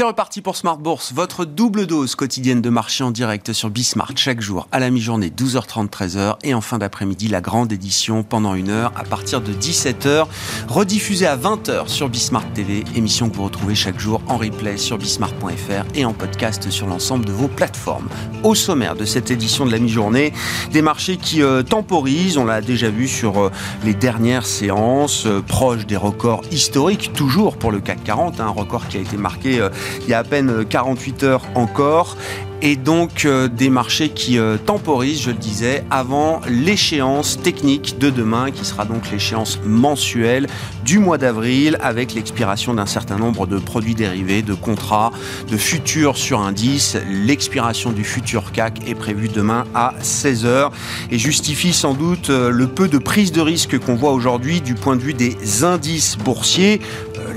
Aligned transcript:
C'est 0.00 0.06
reparti 0.06 0.40
pour 0.40 0.56
Smart 0.56 0.78
Bourse, 0.78 1.12
votre 1.12 1.44
double 1.44 1.86
dose 1.86 2.14
quotidienne 2.14 2.62
de 2.62 2.70
marché 2.70 3.04
en 3.04 3.10
direct 3.10 3.52
sur 3.52 3.68
Bismart 3.68 4.12
chaque 4.16 4.40
jour 4.40 4.66
à 4.72 4.80
la 4.80 4.88
mi-journée 4.88 5.28
12h30 5.28 5.90
13h 5.90 6.36
et 6.42 6.54
en 6.54 6.62
fin 6.62 6.78
d'après-midi 6.78 7.28
la 7.28 7.42
grande 7.42 7.70
édition 7.70 8.22
pendant 8.22 8.54
une 8.54 8.70
heure 8.70 8.94
à 8.96 9.04
partir 9.04 9.42
de 9.42 9.52
17h 9.52 10.24
rediffusée 10.68 11.26
à 11.26 11.36
20h 11.36 11.88
sur 11.88 12.08
Bismart 12.08 12.50
TV, 12.54 12.82
émission 12.96 13.28
que 13.28 13.36
vous 13.36 13.44
retrouvez 13.44 13.74
chaque 13.74 14.00
jour 14.00 14.22
en 14.26 14.38
replay 14.38 14.78
sur 14.78 14.96
bismart.fr 14.96 15.84
et 15.94 16.06
en 16.06 16.14
podcast 16.14 16.70
sur 16.70 16.86
l'ensemble 16.86 17.26
de 17.26 17.32
vos 17.32 17.48
plateformes. 17.48 18.08
Au 18.42 18.54
sommaire 18.54 18.96
de 18.96 19.04
cette 19.04 19.30
édition 19.30 19.66
de 19.66 19.70
la 19.70 19.78
mi-journée, 19.78 20.32
des 20.72 20.80
marchés 20.80 21.18
qui 21.18 21.42
euh, 21.42 21.62
temporisent, 21.62 22.38
on 22.38 22.46
l'a 22.46 22.62
déjà 22.62 22.88
vu 22.88 23.06
sur 23.06 23.38
euh, 23.38 23.52
les 23.84 23.92
dernières 23.92 24.46
séances, 24.46 25.26
euh, 25.26 25.42
proches 25.42 25.84
des 25.84 25.98
records 25.98 26.40
historiques 26.50 27.12
toujours 27.12 27.58
pour 27.58 27.70
le 27.70 27.80
CAC 27.80 28.02
40, 28.02 28.40
un 28.40 28.48
record 28.48 28.88
qui 28.88 28.96
a 28.96 29.00
été 29.00 29.18
marqué 29.18 29.60
il 30.02 30.08
y 30.08 30.14
a 30.14 30.18
à 30.18 30.24
peine 30.24 30.64
48 30.64 31.22
heures 31.24 31.42
encore 31.54 32.16
et 32.62 32.76
donc 32.76 33.24
euh, 33.24 33.48
des 33.48 33.70
marchés 33.70 34.10
qui 34.10 34.38
euh, 34.38 34.58
temporisent, 34.58 35.22
je 35.22 35.30
le 35.30 35.36
disais, 35.36 35.84
avant 35.90 36.40
l'échéance 36.48 37.40
technique 37.40 37.98
de 37.98 38.10
demain, 38.10 38.50
qui 38.50 38.64
sera 38.64 38.84
donc 38.84 39.10
l'échéance 39.10 39.58
mensuelle 39.64 40.46
du 40.84 40.98
mois 40.98 41.16
d'avril, 41.16 41.78
avec 41.80 42.14
l'expiration 42.14 42.74
d'un 42.74 42.86
certain 42.86 43.16
nombre 43.16 43.46
de 43.46 43.58
produits 43.58 43.94
dérivés, 43.94 44.42
de 44.42 44.54
contrats, 44.54 45.10
de 45.50 45.56
futurs 45.56 46.16
sur 46.16 46.40
indice. 46.40 46.98
L'expiration 47.08 47.92
du 47.92 48.04
futur 48.04 48.52
CAC 48.52 48.86
est 48.86 48.94
prévue 48.94 49.28
demain 49.28 49.64
à 49.74 49.94
16h 50.02 50.70
et 51.10 51.18
justifie 51.18 51.72
sans 51.72 51.94
doute 51.94 52.28
euh, 52.30 52.50
le 52.50 52.66
peu 52.66 52.88
de 52.88 52.98
prise 52.98 53.32
de 53.32 53.40
risque 53.40 53.78
qu'on 53.78 53.94
voit 53.94 54.12
aujourd'hui 54.12 54.60
du 54.60 54.74
point 54.74 54.96
de 54.96 55.02
vue 55.02 55.14
des 55.14 55.64
indices 55.64 56.18
boursiers. 56.18 56.80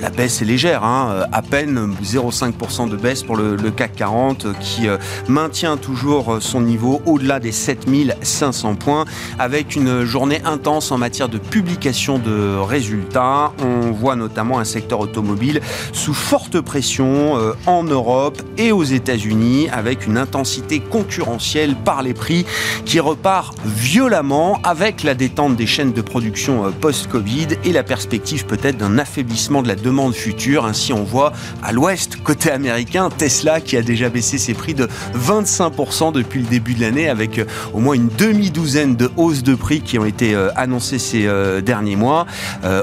La 0.03 0.09
baisse 0.09 0.41
est 0.41 0.45
légère, 0.45 0.83
hein, 0.83 1.23
à 1.31 1.41
peine 1.41 1.95
0,5% 2.03 2.89
de 2.89 2.97
baisse 2.97 3.23
pour 3.23 3.37
le, 3.37 3.55
CAC 3.71 3.95
40 3.95 4.47
qui 4.59 4.87
maintient 5.29 5.77
toujours 5.77 6.39
son 6.41 6.59
niveau 6.59 7.01
au-delà 7.05 7.39
des 7.39 7.53
7500 7.53 8.75
points 8.75 9.05
avec 9.39 9.77
une 9.77 10.03
journée 10.03 10.41
intense 10.43 10.91
en 10.91 10.97
matière 10.97 11.29
de 11.29 11.37
publication 11.37 12.19
de 12.19 12.57
résultats. 12.57 13.53
On 13.63 13.91
voit 13.91 14.17
notamment 14.17 14.59
un 14.59 14.65
secteur 14.65 14.99
automobile 14.99 15.61
sous 15.93 16.13
forte 16.13 16.59
pression 16.59 17.37
euh, 17.37 17.53
en 17.65 17.83
Europe 17.83 18.41
et 18.57 18.73
aux 18.73 18.83
États-Unis 18.83 19.69
avec 19.71 20.05
une 20.05 20.17
intensité 20.17 20.81
concurrentielle 20.81 21.77
par 21.77 22.03
les 22.03 22.13
prix 22.13 22.45
qui 22.83 22.99
repart 22.99 23.55
violemment 23.65 24.59
avec 24.65 25.03
la 25.03 25.15
détente 25.15 25.55
des 25.55 25.65
chaînes 25.65 25.93
de 25.93 26.01
production 26.01 26.65
euh, 26.65 26.71
post-Covid 26.71 27.47
et 27.63 27.71
la 27.71 27.83
perspective 27.83 28.45
peut-être 28.45 28.77
d'un 28.77 28.99
affaiblissement 28.99 29.61
de 29.61 29.69
la 29.69 29.75
demande 29.75 29.92
future. 30.11 30.65
Ainsi, 30.65 30.93
on 30.93 31.03
voit 31.03 31.33
à 31.61 31.71
l'ouest, 31.71 32.17
côté 32.23 32.49
américain, 32.51 33.09
Tesla 33.09 33.61
qui 33.61 33.77
a 33.77 33.81
déjà 33.81 34.09
baissé 34.09 34.37
ses 34.37 34.53
prix 34.53 34.73
de 34.73 34.87
25% 35.15 36.11
depuis 36.11 36.41
le 36.41 36.47
début 36.47 36.73
de 36.73 36.81
l'année 36.81 37.09
avec 37.09 37.37
euh, 37.39 37.45
au 37.73 37.79
moins 37.79 37.93
une 37.93 38.09
demi-douzaine 38.17 38.95
de 38.95 39.11
hausses 39.17 39.43
de 39.43 39.55
prix 39.55 39.81
qui 39.81 39.99
ont 39.99 40.05
été 40.05 40.33
euh, 40.33 40.49
annoncées 40.55 40.99
ces 40.99 41.27
euh, 41.27 41.61
derniers 41.61 41.95
mois 41.95 42.25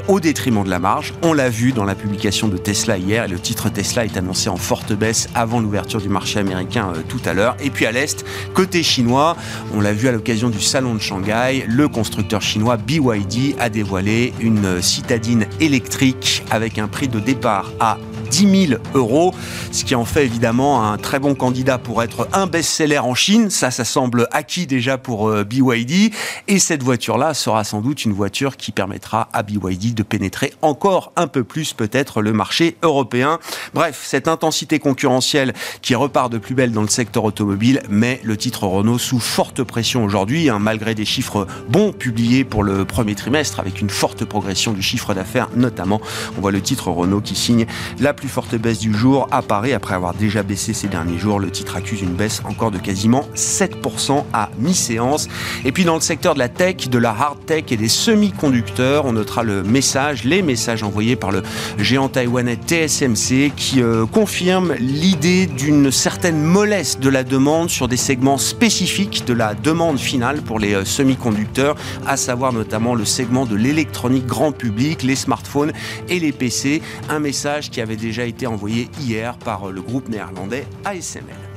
au 0.08 0.20
détriment 0.20 0.62
de 0.64 0.70
la 0.70 0.78
marge. 0.78 1.14
On 1.22 1.33
l'a 1.33 1.48
vu 1.48 1.72
dans 1.72 1.84
la 1.84 1.94
publication 1.94 2.48
de 2.48 2.56
Tesla 2.56 2.98
hier 2.98 3.25
et 3.25 3.28
le 3.28 3.38
titre 3.38 3.69
Tesla 3.70 4.05
est 4.05 4.16
annoncé 4.16 4.48
en 4.48 4.56
forte 4.56 4.92
baisse 4.92 5.28
avant 5.34 5.61
l'ouverture 5.61 6.00
du 6.00 6.08
marché 6.08 6.38
américain 6.38 6.92
tout 7.08 7.20
à 7.25 7.33
l'heure. 7.33 7.56
Et 7.61 7.70
puis 7.70 7.86
à 7.86 7.92
l'Est, 7.92 8.25
côté 8.55 8.83
chinois, 8.83 9.36
on 9.75 9.81
l'a 9.81 9.92
vu 9.92 10.08
à 10.08 10.12
l'occasion 10.12 10.50
du 10.50 10.61
salon 10.61 10.94
de 10.94 11.00
Shanghai, 11.00 11.64
le 11.66 11.88
constructeur 11.88 12.42
chinois 12.42 12.77
BYD 12.77 13.56
a 13.58 13.69
dévoilé 13.69 14.33
une 14.41 14.83
citadine 14.83 15.47
électrique 15.61 16.44
avec 16.50 16.78
un 16.78 16.88
prix 16.88 17.00
de 17.09 17.20
départ 17.20 17.70
à 17.81 17.98
10 18.31 18.69
000 18.69 18.81
euros, 18.95 19.34
ce 19.72 19.84
qui 19.84 19.94
en 19.94 20.04
fait 20.04 20.25
évidemment 20.25 20.84
un 20.84 20.97
très 20.97 21.19
bon 21.19 21.34
candidat 21.34 21.78
pour 21.78 22.03
être 22.03 22.28
un 22.32 22.47
best-seller 22.47 22.99
en 22.99 23.15
Chine. 23.15 23.50
Ça, 23.50 23.71
ça 23.71 23.84
semble 23.84 24.28
acquis 24.31 24.66
déjà 24.66 24.99
pour 24.99 25.28
euh, 25.28 25.44
BYD. 25.44 26.12
Et 26.49 26.59
cette 26.59 26.82
voiture-là 26.82 27.34
sera 27.34 27.65
sans 27.65 27.81
doute 27.81 28.04
une 28.04 28.12
voiture 28.12 28.56
qui 28.56 28.72
permettra 28.72 29.28
à 29.32 29.43
BYD 29.43 29.94
de 29.94 30.03
pénétrer 30.03 30.53
encore 30.62 31.12
un 31.16 31.27
peu 31.27 31.44
plus 31.44 31.72
peut-être 31.72 32.22
le 32.22 32.32
marché 32.32 32.77
européen. 32.82 33.38
Bref, 33.75 34.00
cette 34.04 34.28
intensité 34.28 34.78
concurrentielle 34.78 35.53
qui 35.83 35.94
repart 35.94 36.31
de 36.31 36.38
plus 36.38 36.54
belle 36.54 36.72
dans 36.72 36.83
le 36.83 36.88
secteur 36.88 37.25
automobile 37.25 37.83
met 37.88 38.21
le 38.22 38.37
titre 38.37 38.65
Renault 38.65 38.99
sous 38.99 39.21
forte 39.21 39.62
pression 39.65 40.04
aujourd'hui, 40.04 40.49
hein, 40.49 40.59
malgré 40.59 40.94
des 40.94 41.04
chiffres 41.04 41.47
bons 41.69 41.93
publiés 41.93 42.44
pour 42.44 42.62
le 42.62 42.84
premier 42.84 43.15
trimestre, 43.15 43.59
avec 43.59 43.81
une 43.81 43.91
forte 43.91 44.25
progression 44.25 44.72
du 44.72 44.83
chiffre 44.83 45.15
d'affaires 45.15 45.49
notamment. 45.56 46.00
On 46.37 46.41
voit 46.41 46.53
le 46.53 46.60
titre 46.60 46.88
Renault 46.88 47.21
qui 47.21 47.34
signe 47.34 47.66
la 47.99 48.12
plus 48.20 48.28
forte 48.28 48.54
baisse 48.54 48.81
du 48.81 48.92
jour 48.92 49.28
apparaît 49.31 49.72
après 49.72 49.94
avoir 49.94 50.12
déjà 50.12 50.42
baissé 50.42 50.75
ces 50.75 50.88
derniers 50.88 51.19
jours. 51.19 51.41
Le 51.41 51.50
titre 51.50 51.76
accuse 51.76 52.03
une 52.03 52.12
baisse 52.12 52.42
encore 52.44 52.70
de 52.70 52.76
quasiment 52.76 53.25
7% 53.34 54.25
à 54.34 54.50
mi-séance. 54.58 55.26
Et 55.64 55.72
puis 55.72 55.84
dans 55.84 55.94
le 55.94 56.03
secteur 56.03 56.34
de 56.34 56.38
la 56.38 56.50
tech, 56.50 56.91
de 56.91 56.98
la 56.98 57.12
hard 57.12 57.38
tech 57.47 57.64
et 57.70 57.78
des 57.78 57.88
semi-conducteurs, 57.88 59.06
on 59.06 59.14
notera 59.14 59.42
le 59.42 59.62
message, 59.62 60.25
les 60.25 60.42
messages 60.42 60.82
envoyés 60.82 61.16
par 61.16 61.30
le 61.30 61.42
géant 61.78 62.10
taïwanais 62.10 62.59
TSMC 62.59 63.53
qui 63.56 63.80
euh, 63.80 64.04
confirme 64.04 64.75
l'idée 64.78 65.47
d'une 65.47 65.91
certaine 65.91 66.42
mollesse 66.42 67.00
de 67.00 67.09
la 67.09 67.25
demande 67.25 67.70
sur 67.70 67.88
des 67.88 67.97
segments 67.97 68.36
spécifiques 68.36 69.25
de 69.26 69.32
la 69.32 69.54
demande 69.54 69.98
finale 69.98 70.42
pour 70.42 70.59
les 70.59 70.75
euh, 70.75 70.84
semi-conducteurs, 70.84 71.75
à 72.06 72.19
savoir 72.19 72.53
notamment 72.53 72.94
le 72.94 73.06
segment 73.06 73.47
de 73.47 73.56
l'électronique 73.56 74.26
grand 74.26 74.53
public, 74.53 75.04
les 75.04 75.16
smartphones 75.16 75.72
et 76.10 76.20
les 76.20 76.32
PC. 76.32 76.82
Un 77.09 77.19
message 77.19 77.70
qui 77.70 77.80
avait 77.80 77.97
déjà 77.97 78.09
déjà 78.10 78.25
été 78.25 78.48
envoyé 78.48 78.88
hier 78.98 79.38
par 79.38 79.71
le 79.71 79.81
groupe 79.81 80.09
néerlandais 80.09 80.66
ASML. 80.84 81.50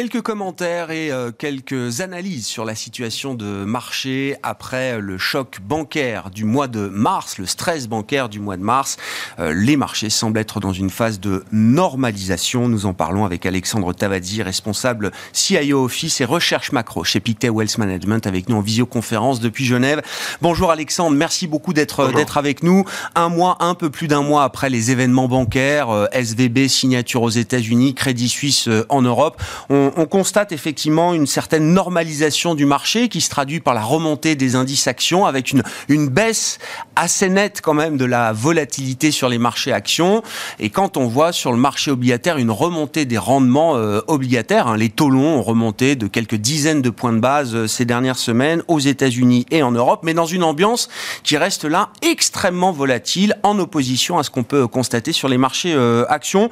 Quelques 0.00 0.22
commentaires 0.22 0.90
et 0.90 1.12
euh, 1.12 1.30
quelques 1.30 2.00
analyses 2.00 2.46
sur 2.46 2.64
la 2.64 2.74
situation 2.74 3.34
de 3.34 3.44
marché 3.44 4.34
après 4.42 4.98
le 4.98 5.18
choc 5.18 5.58
bancaire 5.62 6.30
du 6.30 6.46
mois 6.46 6.68
de 6.68 6.88
mars, 6.88 7.36
le 7.36 7.44
stress 7.44 7.86
bancaire 7.86 8.30
du 8.30 8.40
mois 8.40 8.56
de 8.56 8.62
mars. 8.62 8.96
Euh, 9.38 9.52
les 9.52 9.76
marchés 9.76 10.08
semblent 10.08 10.38
être 10.38 10.58
dans 10.58 10.72
une 10.72 10.88
phase 10.88 11.20
de 11.20 11.44
normalisation. 11.52 12.66
Nous 12.66 12.86
en 12.86 12.94
parlons 12.94 13.26
avec 13.26 13.44
Alexandre 13.44 13.92
Tavadzi, 13.92 14.42
responsable 14.42 15.10
CIO 15.34 15.84
Office 15.84 16.22
et 16.22 16.24
recherche 16.24 16.72
macro 16.72 17.04
chez 17.04 17.20
Pictet 17.20 17.50
Wealth 17.50 17.76
Management, 17.76 18.26
avec 18.26 18.48
nous 18.48 18.56
en 18.56 18.62
visioconférence 18.62 19.38
depuis 19.38 19.66
Genève. 19.66 20.00
Bonjour 20.40 20.70
Alexandre, 20.70 21.14
merci 21.14 21.46
beaucoup 21.46 21.74
d'être 21.74 22.10
d'être 22.12 22.38
avec 22.38 22.62
nous. 22.62 22.86
Un 23.16 23.28
mois, 23.28 23.58
un 23.60 23.74
peu 23.74 23.90
plus 23.90 24.08
d'un 24.08 24.22
mois 24.22 24.44
après 24.44 24.70
les 24.70 24.92
événements 24.92 25.28
bancaires, 25.28 25.90
euh, 25.90 26.06
SVB, 26.12 26.68
signature 26.68 27.20
aux 27.20 27.28
États-Unis, 27.28 27.94
Crédit 27.94 28.30
Suisse 28.30 28.66
en 28.88 29.02
Europe. 29.02 29.42
On, 29.68 29.89
on, 29.96 30.06
constate 30.06 30.52
effectivement 30.52 31.14
une 31.14 31.26
certaine 31.26 31.72
normalisation 31.72 32.54
du 32.54 32.66
marché 32.66 33.08
qui 33.08 33.20
se 33.20 33.30
traduit 33.30 33.60
par 33.60 33.74
la 33.74 33.82
remontée 33.82 34.34
des 34.34 34.56
indices 34.56 34.86
actions 34.86 35.24
avec 35.26 35.52
une, 35.88 36.08
baisse 36.08 36.58
assez 36.96 37.28
nette 37.28 37.60
quand 37.62 37.74
même 37.74 37.96
de 37.96 38.04
la 38.04 38.32
volatilité 38.32 39.10
sur 39.10 39.28
les 39.28 39.38
marchés 39.38 39.72
actions. 39.72 40.22
Et 40.58 40.70
quand 40.70 40.96
on 40.96 41.06
voit 41.06 41.32
sur 41.32 41.52
le 41.52 41.58
marché 41.58 41.90
obligataire 41.90 42.38
une 42.38 42.50
remontée 42.50 43.04
des 43.04 43.18
rendements 43.18 43.76
euh, 43.76 44.00
obligataires, 44.08 44.66
hein, 44.66 44.76
les 44.76 44.88
taux 44.88 45.10
longs 45.10 45.38
ont 45.38 45.42
remonté 45.42 45.96
de 45.96 46.06
quelques 46.06 46.34
dizaines 46.34 46.82
de 46.82 46.90
points 46.90 47.12
de 47.12 47.20
base 47.20 47.54
euh, 47.54 47.66
ces 47.66 47.84
dernières 47.84 48.18
semaines 48.18 48.62
aux 48.68 48.80
États-Unis 48.80 49.46
et 49.50 49.62
en 49.62 49.72
Europe, 49.72 50.00
mais 50.02 50.14
dans 50.14 50.26
une 50.26 50.42
ambiance 50.42 50.88
qui 51.22 51.36
reste 51.36 51.64
là 51.64 51.90
extrêmement 52.02 52.72
volatile 52.72 53.36
en 53.42 53.58
opposition 53.58 54.18
à 54.18 54.22
ce 54.22 54.30
qu'on 54.30 54.44
peut 54.44 54.66
constater 54.66 55.12
sur 55.12 55.28
les 55.28 55.38
marchés 55.38 55.72
euh, 55.74 56.04
actions. 56.08 56.50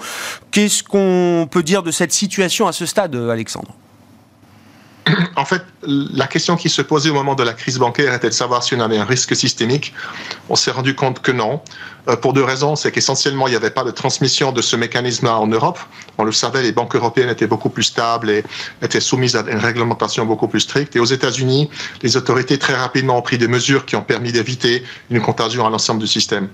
Qu'est-ce 0.51 0.83
qu'on 0.83 1.49
peut 1.51 1.63
dire 1.63 1.83
de 1.83 1.91
cette 1.91 2.13
situation 2.13 2.67
à 2.67 2.73
ce 2.73 2.87
stade? 2.87 3.18
Alexandre 3.31 3.75
en 5.37 5.45
fait, 5.45 5.63
la 5.83 6.27
question 6.27 6.57
qui 6.57 6.69
se 6.69 6.83
posait 6.83 7.11
au 7.11 7.15
moment 7.15 7.35
de 7.35 7.43
la 7.43 7.53
crise 7.53 7.79
bancaire 7.79 8.13
était 8.13 8.29
de 8.29 8.35
savoir 8.35 8.63
si 8.63 8.75
on 8.75 8.81
avait 8.81 8.99
un 8.99 9.05
risque 9.05 9.35
systémique. 9.35 9.95
On 10.49 10.57
s'est 10.57 10.71
rendu 10.71 10.95
compte 10.95 11.21
que 11.21 11.33
non, 11.33 11.61
euh, 12.09 12.17
pour 12.17 12.33
deux 12.33 12.45
raisons. 12.45 12.77
C'est 12.77 12.93
qu'essentiellement, 12.93 13.47
il 13.47 13.51
n'y 13.51 13.57
avait 13.57 13.71
pas 13.71 13.85
de 13.85 13.91
transmission 13.91 14.53
de 14.53 14.63
ce 14.63 14.77
mécanisme-là 14.77 15.39
en 15.39 15.47
Europe. 15.47 15.79
On 16.19 16.25
le 16.25 16.33
savait, 16.33 16.63
les 16.63 16.73
banques 16.73 16.95
européennes 16.95 17.31
étaient 17.31 17.47
beaucoup 17.47 17.71
plus 17.71 17.85
stables 17.85 18.31
et 18.31 18.45
étaient 18.83 19.01
soumises 19.01 19.37
à 19.37 19.45
une 19.49 19.59
réglementation 19.59 20.27
beaucoup 20.27 20.49
plus 20.49 20.61
stricte. 20.61 20.97
Et 20.97 21.01
aux 21.01 21.05
États-Unis, 21.05 21.71
les 22.03 22.17
autorités 22.17 22.59
très 22.59 22.75
rapidement 22.75 23.19
ont 23.19 23.23
pris 23.23 23.39
des 23.39 23.49
mesures 23.49 23.87
qui 23.87 23.97
ont 23.97 24.03
permis 24.03 24.33
d'éviter 24.33 24.83
une 25.11 25.21
contagion 25.21 25.67
à 25.67 25.71
l'ensemble 25.71 26.01
du 26.01 26.09
système. 26.09 26.49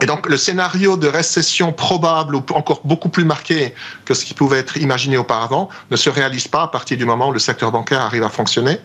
Et 0.00 0.06
donc 0.06 0.28
le 0.28 0.36
scénario 0.36 0.96
de 0.96 1.08
récession 1.08 1.72
probable 1.72 2.36
ou 2.36 2.44
encore 2.54 2.80
beaucoup 2.84 3.08
plus 3.08 3.24
marqué 3.24 3.74
que 4.04 4.14
ce 4.14 4.24
qui 4.24 4.32
pouvait 4.32 4.58
être 4.58 4.76
imaginé 4.76 5.16
auparavant 5.16 5.68
ne 5.90 5.96
se 5.96 6.08
réalise 6.08 6.46
pas 6.46 6.62
à 6.62 6.68
partir 6.68 6.96
du 6.96 7.04
moment 7.04 7.28
où 7.28 7.32
le 7.32 7.40
secteur 7.40 7.72
bancaire 7.72 8.00
arrive 8.00 8.22
à 8.22 8.28
fonctionner. 8.28 8.78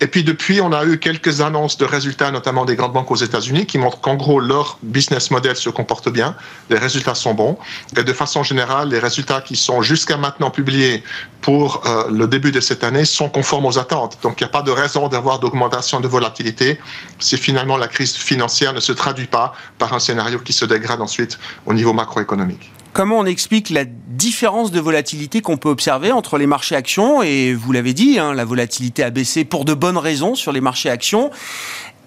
Et 0.00 0.08
puis 0.08 0.24
depuis, 0.24 0.60
on 0.60 0.72
a 0.72 0.84
eu 0.84 0.98
quelques 0.98 1.40
annonces 1.42 1.78
de 1.78 1.84
résultats, 1.84 2.32
notamment 2.32 2.64
des 2.64 2.74
grandes 2.74 2.92
banques 2.92 3.10
aux 3.10 3.16
États-Unis, 3.16 3.66
qui 3.66 3.78
montrent 3.78 4.00
qu'en 4.00 4.16
gros 4.16 4.40
leur 4.40 4.78
business 4.82 5.30
model 5.30 5.54
se 5.54 5.70
comporte 5.70 6.08
bien, 6.08 6.34
les 6.70 6.78
résultats 6.78 7.14
sont 7.14 7.34
bons. 7.34 7.56
Et 7.96 8.02
de 8.02 8.12
façon 8.12 8.42
générale, 8.42 8.88
les 8.88 8.98
résultats 8.98 9.40
qui 9.40 9.54
sont 9.54 9.80
jusqu'à 9.82 10.16
maintenant 10.16 10.50
publiés 10.50 11.04
pour 11.40 11.86
euh, 11.86 12.10
le 12.10 12.26
début 12.26 12.50
de 12.50 12.60
cette 12.60 12.82
année 12.82 13.04
sont 13.04 13.28
conformes 13.28 13.66
aux 13.66 13.78
attentes. 13.78 14.18
Donc 14.22 14.40
il 14.40 14.44
n'y 14.44 14.48
a 14.48 14.52
pas 14.52 14.62
de 14.62 14.72
raison 14.72 15.08
d'avoir 15.08 15.38
d'augmentation 15.38 16.00
de 16.00 16.08
volatilité 16.08 16.80
si 17.20 17.36
finalement 17.36 17.76
la 17.76 17.86
crise 17.86 18.16
financière 18.16 18.72
ne 18.72 18.80
se 18.80 18.92
traduit 18.92 19.28
pas 19.28 19.54
par 19.78 19.92
un 19.92 20.00
scénario 20.00 20.40
qui 20.48 20.54
se 20.54 20.64
dégrade 20.64 21.02
ensuite 21.02 21.38
au 21.66 21.74
niveau 21.74 21.92
macroéconomique. 21.92 22.72
Comment 22.94 23.18
on 23.18 23.26
explique 23.26 23.68
la 23.68 23.84
différence 23.84 24.72
de 24.72 24.80
volatilité 24.80 25.42
qu'on 25.42 25.58
peut 25.58 25.68
observer 25.68 26.10
entre 26.10 26.38
les 26.38 26.46
marchés 26.46 26.74
actions 26.74 27.22
et 27.22 27.52
vous 27.52 27.70
l'avez 27.70 27.92
dit, 27.92 28.18
hein, 28.18 28.32
la 28.32 28.46
volatilité 28.46 29.02
a 29.02 29.10
baissé 29.10 29.44
pour 29.44 29.66
de 29.66 29.74
bonnes 29.74 29.98
raisons 29.98 30.34
sur 30.34 30.50
les 30.52 30.62
marchés 30.62 30.88
actions 30.88 31.30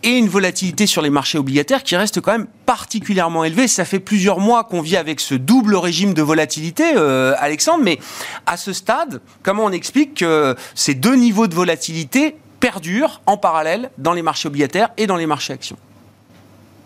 et 0.01 0.17
une 0.17 0.27
volatilité 0.27 0.87
sur 0.87 1.03
les 1.03 1.11
marchés 1.11 1.37
obligataires 1.37 1.83
qui 1.83 1.95
reste 1.95 2.19
quand 2.19 2.31
même 2.31 2.47
particulièrement 2.65 3.43
élevée. 3.43 3.67
Ça 3.67 3.85
fait 3.85 3.99
plusieurs 3.99 4.39
mois 4.39 4.63
qu'on 4.63 4.81
vit 4.81 4.97
avec 4.97 5.19
ce 5.19 5.35
double 5.35 5.75
régime 5.75 6.15
de 6.15 6.23
volatilité, 6.23 6.93
euh, 6.95 7.35
Alexandre, 7.37 7.83
mais 7.83 7.99
à 8.47 8.57
ce 8.57 8.73
stade, 8.73 9.21
comment 9.43 9.65
on 9.65 9.71
explique 9.71 10.15
que 10.15 10.55
ces 10.73 10.95
deux 10.95 11.15
niveaux 11.15 11.45
de 11.45 11.53
volatilité 11.53 12.37
perdurent 12.59 13.21
en 13.27 13.37
parallèle 13.37 13.91
dans 13.99 14.13
les 14.13 14.23
marchés 14.23 14.47
obligataires 14.47 14.89
et 14.97 15.05
dans 15.05 15.17
les 15.17 15.27
marchés 15.27 15.53
actions? 15.53 15.77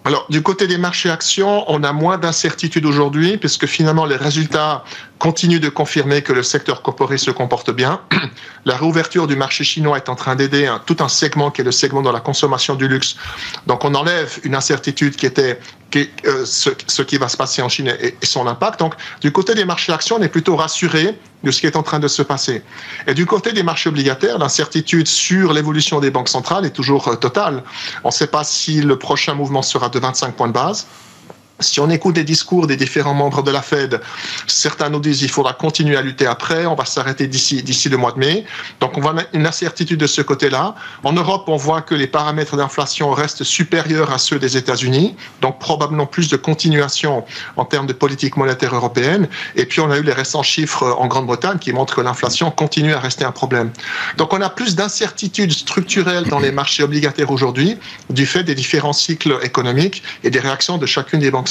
Alors, 0.05 0.27
du 0.29 0.43
côté 0.43 0.67
des 0.67 0.77
marchés 0.77 1.09
actions, 1.09 1.65
on 1.67 1.81
a 1.83 1.91
moins 1.91 2.19
d'incertitude 2.19 2.85
aujourd'hui, 2.85 3.37
puisque 3.37 3.65
finalement, 3.65 4.05
les 4.05 4.15
résultats 4.15 4.83
continuent 5.19 5.59
de 5.59 5.69
confirmer 5.69 6.21
que 6.21 6.33
le 6.33 6.43
secteur 6.43 6.81
corporé 6.81 7.17
se 7.17 7.31
comporte 7.31 7.71
bien. 7.71 8.01
La 8.65 8.77
réouverture 8.77 9.27
du 9.27 9.35
marché 9.35 9.63
chinois 9.63 9.97
est 9.97 10.09
en 10.09 10.15
train 10.15 10.35
d'aider 10.35 10.73
tout 10.85 10.97
un 10.99 11.07
segment 11.07 11.51
qui 11.51 11.61
est 11.61 11.63
le 11.63 11.71
segment 11.71 12.01
de 12.01 12.09
la 12.09 12.19
consommation 12.19 12.75
du 12.75 12.87
luxe. 12.87 13.15
Donc, 13.67 13.85
on 13.85 13.93
enlève 13.95 14.39
une 14.43 14.55
incertitude 14.55 15.15
qui 15.15 15.25
était 15.25 15.59
euh, 15.95 16.45
ce, 16.45 17.01
qui 17.03 17.17
va 17.17 17.29
se 17.29 17.37
passer 17.37 17.61
en 17.61 17.69
Chine 17.69 17.95
et, 18.01 18.15
son 18.23 18.47
impact. 18.47 18.79
Donc, 18.79 18.95
du 19.21 19.31
côté 19.31 19.55
des 19.55 19.63
marchés 19.63 19.93
actions, 19.93 20.17
on 20.19 20.21
est 20.21 20.29
plutôt 20.29 20.55
rassuré 20.57 21.17
de 21.43 21.51
ce 21.51 21.61
qui 21.61 21.67
est 21.67 21.77
en 21.77 21.83
train 21.83 21.99
de 21.99 22.07
se 22.07 22.21
passer. 22.21 22.63
Et 23.07 23.13
du 23.13 23.25
côté 23.25 23.53
des 23.53 23.63
marchés 23.63 23.87
obligataires, 23.89 24.37
l'incertitude 24.37 25.07
sur 25.07 25.53
l'évolution 25.53 25.99
des 25.99 26.11
banques 26.11 26.27
centrales 26.27 26.65
est 26.65 26.71
toujours 26.71 27.07
euh, 27.07 27.15
totale. 27.15 27.63
On 28.03 28.09
ne 28.09 28.13
sait 28.13 28.27
pas 28.27 28.43
si 28.43 28.81
le 28.81 28.97
prochain 28.99 29.35
mouvement 29.35 29.61
sera 29.61 29.87
de 29.87 29.99
25 29.99 30.35
points 30.35 30.47
de 30.47 30.53
base. 30.53 30.87
Si 31.65 31.79
on 31.79 31.89
écoute 31.89 32.15
des 32.15 32.23
discours 32.23 32.67
des 32.67 32.77
différents 32.77 33.13
membres 33.13 33.43
de 33.43 33.51
la 33.51 33.61
Fed, 33.61 33.99
certains 34.47 34.89
nous 34.89 34.99
disent 34.99 35.19
qu'il 35.19 35.29
faudra 35.29 35.53
continuer 35.53 35.97
à 35.97 36.01
lutter 36.01 36.27
après, 36.27 36.65
on 36.65 36.75
va 36.75 36.85
s'arrêter 36.85 37.27
d'ici 37.27 37.63
d'ici 37.63 37.89
le 37.89 37.97
mois 37.97 38.11
de 38.11 38.19
mai. 38.19 38.45
Donc 38.79 38.97
on 38.97 39.01
voit 39.01 39.15
une 39.33 39.47
incertitude 39.47 39.99
de 39.99 40.07
ce 40.07 40.21
côté-là. 40.21 40.75
En 41.03 41.13
Europe, 41.13 41.45
on 41.47 41.57
voit 41.57 41.81
que 41.81 41.95
les 41.95 42.07
paramètres 42.07 42.55
d'inflation 42.55 43.11
restent 43.11 43.43
supérieurs 43.43 44.11
à 44.11 44.17
ceux 44.17 44.39
des 44.39 44.57
États-Unis, 44.57 45.15
donc 45.41 45.59
probablement 45.59 46.05
plus 46.05 46.29
de 46.29 46.37
continuation 46.37 47.25
en 47.57 47.65
termes 47.65 47.87
de 47.87 47.93
politique 47.93 48.37
monétaire 48.37 48.75
européenne. 48.75 49.27
Et 49.55 49.65
puis 49.65 49.79
on 49.81 49.89
a 49.89 49.97
eu 49.97 50.03
les 50.03 50.13
récents 50.13 50.43
chiffres 50.43 50.95
en 50.97 51.07
Grande-Bretagne 51.07 51.57
qui 51.57 51.73
montrent 51.73 51.95
que 51.95 52.01
l'inflation 52.01 52.51
continue 52.51 52.93
à 52.93 52.99
rester 52.99 53.25
un 53.25 53.31
problème. 53.31 53.71
Donc 54.17 54.33
on 54.33 54.41
a 54.41 54.49
plus 54.49 54.75
d'incertitudes 54.75 55.51
structurelles 55.51 56.27
dans 56.29 56.39
les 56.39 56.51
marchés 56.51 56.83
obligataires 56.83 57.31
aujourd'hui 57.31 57.77
du 58.09 58.25
fait 58.25 58.43
des 58.43 58.55
différents 58.55 58.93
cycles 58.93 59.39
économiques 59.43 60.03
et 60.23 60.29
des 60.29 60.39
réactions 60.39 60.77
de 60.77 60.85
chacune 60.85 61.19
des 61.19 61.31
banques 61.31 61.49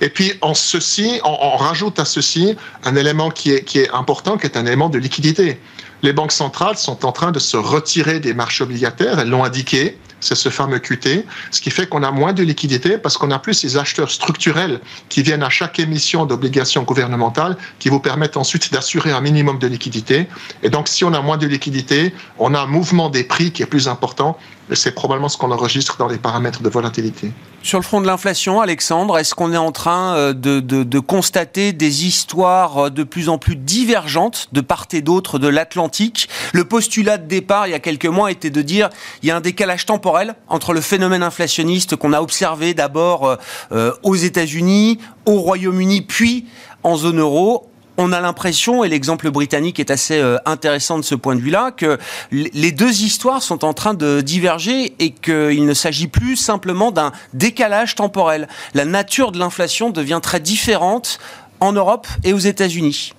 Et 0.00 0.08
puis, 0.08 0.32
en 0.40 0.54
ceci, 0.54 1.20
on, 1.24 1.56
rajoute 1.56 1.98
à 1.98 2.04
ceci 2.04 2.56
un 2.84 2.96
élément 2.96 3.30
qui 3.30 3.52
est, 3.52 3.64
qui 3.64 3.78
est 3.78 3.90
important, 3.90 4.36
qui 4.36 4.46
est 4.46 4.56
un 4.56 4.66
élément 4.66 4.88
de 4.88 4.98
liquidité. 4.98 5.60
Les 6.02 6.12
banques 6.12 6.32
centrales 6.32 6.76
sont 6.76 7.06
en 7.06 7.12
train 7.12 7.32
de 7.32 7.38
se 7.38 7.56
retirer 7.56 8.20
des 8.20 8.34
marchés 8.34 8.64
obligataires, 8.64 9.18
elles 9.18 9.30
l'ont 9.30 9.44
indiqué, 9.44 9.96
c'est 10.24 10.34
ce 10.34 10.48
fameux 10.48 10.78
QT, 10.78 11.24
ce 11.50 11.60
qui 11.60 11.70
fait 11.70 11.86
qu'on 11.86 12.02
a 12.02 12.10
moins 12.10 12.32
de 12.32 12.42
liquidité 12.42 12.98
parce 12.98 13.18
qu'on 13.18 13.30
a 13.30 13.38
plus 13.38 13.54
ces 13.54 13.76
acheteurs 13.76 14.10
structurels 14.10 14.80
qui 15.08 15.22
viennent 15.22 15.42
à 15.42 15.50
chaque 15.50 15.78
émission 15.78 16.24
d'obligations 16.24 16.82
gouvernementales 16.82 17.56
qui 17.78 17.90
vous 17.90 18.00
permettent 18.00 18.36
ensuite 18.36 18.72
d'assurer 18.72 19.12
un 19.12 19.20
minimum 19.20 19.58
de 19.58 19.66
liquidité. 19.66 20.26
Et 20.62 20.70
donc, 20.70 20.88
si 20.88 21.04
on 21.04 21.12
a 21.12 21.20
moins 21.20 21.36
de 21.36 21.46
liquidité, 21.46 22.14
on 22.38 22.54
a 22.54 22.60
un 22.60 22.66
mouvement 22.66 23.10
des 23.10 23.24
prix 23.24 23.52
qui 23.52 23.62
est 23.62 23.66
plus 23.66 23.86
important. 23.86 24.38
C'est 24.72 24.94
probablement 24.94 25.28
ce 25.28 25.36
qu'on 25.36 25.50
enregistre 25.50 25.96
dans 25.98 26.08
les 26.08 26.16
paramètres 26.16 26.62
de 26.62 26.68
volatilité. 26.68 27.32
Sur 27.62 27.78
le 27.78 27.84
front 27.84 28.00
de 28.00 28.06
l'inflation, 28.06 28.60
Alexandre, 28.60 29.18
est-ce 29.18 29.34
qu'on 29.34 29.52
est 29.52 29.58
en 29.58 29.72
train 29.72 30.16
euh, 30.16 30.32
de, 30.34 30.98
constater 30.98 31.72
des 31.72 32.06
histoires 32.06 32.86
euh, 32.86 32.90
de 32.90 33.04
plus 33.04 33.28
en 33.28 33.38
plus 33.38 33.56
divergentes 33.56 34.48
de 34.52 34.60
part 34.60 34.86
et 34.92 35.02
d'autre 35.02 35.38
de 35.38 35.48
l'Atlantique? 35.48 36.28
Le 36.52 36.64
postulat 36.64 37.18
de 37.18 37.26
départ, 37.26 37.66
il 37.66 37.70
y 37.70 37.74
a 37.74 37.80
quelques 37.80 38.06
mois, 38.06 38.30
était 38.30 38.50
de 38.50 38.62
dire 38.62 38.90
il 39.22 39.28
y 39.28 39.30
a 39.30 39.36
un 39.36 39.40
décalage 39.40 39.86
temporel 39.86 40.34
entre 40.48 40.72
le 40.72 40.80
phénomène 40.80 41.22
inflationniste 41.22 41.96
qu'on 41.96 42.12
a 42.12 42.20
observé 42.20 42.74
d'abord 42.74 43.38
euh, 43.72 43.92
aux 44.02 44.16
États-Unis, 44.16 44.98
au 45.26 45.40
Royaume-Uni, 45.40 46.02
puis 46.02 46.46
en 46.82 46.96
zone 46.96 47.20
euro 47.20 47.70
on 47.96 48.12
a 48.12 48.20
l'impression, 48.20 48.84
et 48.84 48.88
l'exemple 48.88 49.30
britannique 49.30 49.78
est 49.78 49.90
assez 49.90 50.18
euh, 50.18 50.36
intéressant 50.46 50.98
de 50.98 51.04
ce 51.04 51.14
point 51.14 51.36
de 51.36 51.40
vue-là, 51.40 51.70
que 51.70 51.98
les 52.30 52.72
deux 52.72 53.02
histoires 53.02 53.42
sont 53.42 53.64
en 53.64 53.72
train 53.72 53.94
de 53.94 54.20
diverger 54.20 54.94
et 54.98 55.10
qu'il 55.10 55.64
ne 55.64 55.74
s'agit 55.74 56.08
plus 56.08 56.36
simplement 56.36 56.90
d'un 56.90 57.12
décalage 57.32 57.94
temporel. 57.94 58.48
La 58.74 58.84
nature 58.84 59.32
de 59.32 59.38
l'inflation 59.38 59.90
devient 59.90 60.20
très 60.22 60.40
différente 60.40 61.18
en 61.60 61.72
Europe 61.72 62.06
et 62.24 62.32
aux 62.32 62.38
États-Unis. 62.38 63.12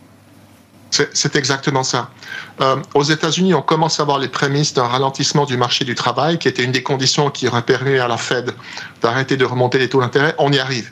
C'est 1.14 1.36
exactement 1.36 1.84
ça. 1.84 2.10
Euh, 2.62 2.78
aux 2.94 3.04
États-Unis, 3.04 3.54
on 3.54 3.62
commence 3.62 4.00
à 4.00 4.06
voir 4.06 4.18
les 4.18 4.30
prémices 4.30 4.74
d'un 4.74 4.86
ralentissement 4.86 5.46
du 5.46 5.58
marché 5.58 5.84
du 5.84 5.94
travail, 5.94 6.40
qui 6.40 6.48
était 6.48 6.64
une 6.64 6.72
des 6.72 6.84
conditions 6.84 7.30
qui 7.30 7.48
aurait 7.50 7.64
permis 7.64 7.98
à 7.98 8.08
la 8.08 8.18
Fed 8.18 8.54
d'arrêter 9.02 9.36
de 9.36 9.44
remonter 9.44 9.78
les 9.78 9.90
taux 9.90 10.00
d'intérêt. 10.00 10.36
On 10.38 10.54
y 10.54 10.60
arrive. 10.60 10.92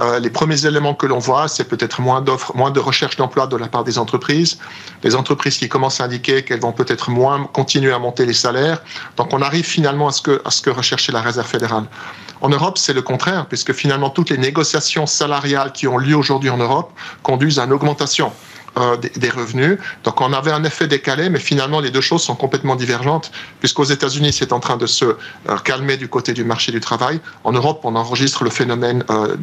Euh, 0.00 0.18
les 0.18 0.30
premiers 0.30 0.66
éléments 0.66 0.94
que 0.94 1.06
l'on 1.06 1.18
voit, 1.18 1.48
c'est 1.48 1.64
peut-être 1.64 2.00
moins 2.00 2.20
d'offres, 2.20 2.54
moins 2.54 2.70
de 2.70 2.80
recherche 2.80 3.16
d'emploi 3.16 3.46
de 3.46 3.56
la 3.56 3.68
part 3.68 3.84
des 3.84 3.98
entreprises. 3.98 4.58
Les 5.02 5.14
entreprises 5.14 5.58
qui 5.58 5.68
commencent 5.68 6.00
à 6.00 6.04
indiquer 6.04 6.42
qu'elles 6.42 6.60
vont 6.60 6.72
peut-être 6.72 7.10
moins 7.10 7.44
continuer 7.52 7.92
à 7.92 7.98
monter 7.98 8.26
les 8.26 8.34
salaires. 8.34 8.82
Donc 9.16 9.32
on 9.32 9.42
arrive 9.42 9.64
finalement 9.64 10.08
à 10.08 10.12
ce 10.12 10.22
que, 10.22 10.42
à 10.44 10.50
ce 10.50 10.62
que 10.62 10.70
recherchait 10.70 11.12
la 11.12 11.22
Réserve 11.22 11.48
fédérale. 11.48 11.84
En 12.40 12.48
Europe, 12.48 12.78
c'est 12.78 12.92
le 12.92 13.02
contraire, 13.02 13.46
puisque 13.46 13.72
finalement 13.72 14.10
toutes 14.10 14.30
les 14.30 14.38
négociations 14.38 15.06
salariales 15.06 15.72
qui 15.72 15.86
ont 15.86 15.98
lieu 15.98 16.16
aujourd'hui 16.16 16.50
en 16.50 16.58
Europe 16.58 16.92
conduisent 17.22 17.58
à 17.58 17.64
une 17.64 17.72
augmentation 17.72 18.32
euh, 18.76 18.96
des, 18.96 19.30
revenus. 19.30 19.78
Donc 20.02 20.20
on 20.20 20.32
avait 20.32 20.50
un 20.50 20.64
effet 20.64 20.88
décalé, 20.88 21.28
mais 21.28 21.38
finalement 21.38 21.78
les 21.78 21.90
deux 21.90 22.00
choses 22.00 22.22
sont 22.22 22.34
complètement 22.34 22.74
divergentes, 22.74 23.30
puisqu'aux 23.60 23.84
États-Unis 23.84 24.32
c'est 24.32 24.52
en 24.52 24.58
train 24.58 24.76
de 24.76 24.86
se 24.86 25.04
euh, 25.04 25.16
calmer 25.64 25.96
du 25.96 26.08
côté 26.08 26.32
du 26.32 26.44
marché 26.44 26.72
du 26.72 26.80
travail. 26.80 27.20
En 27.44 27.52
Europe, 27.52 27.80
on 27.84 27.94
enregistre 27.94 28.42
le 28.42 28.50
phénomène 28.50 29.04
euh, 29.10 29.36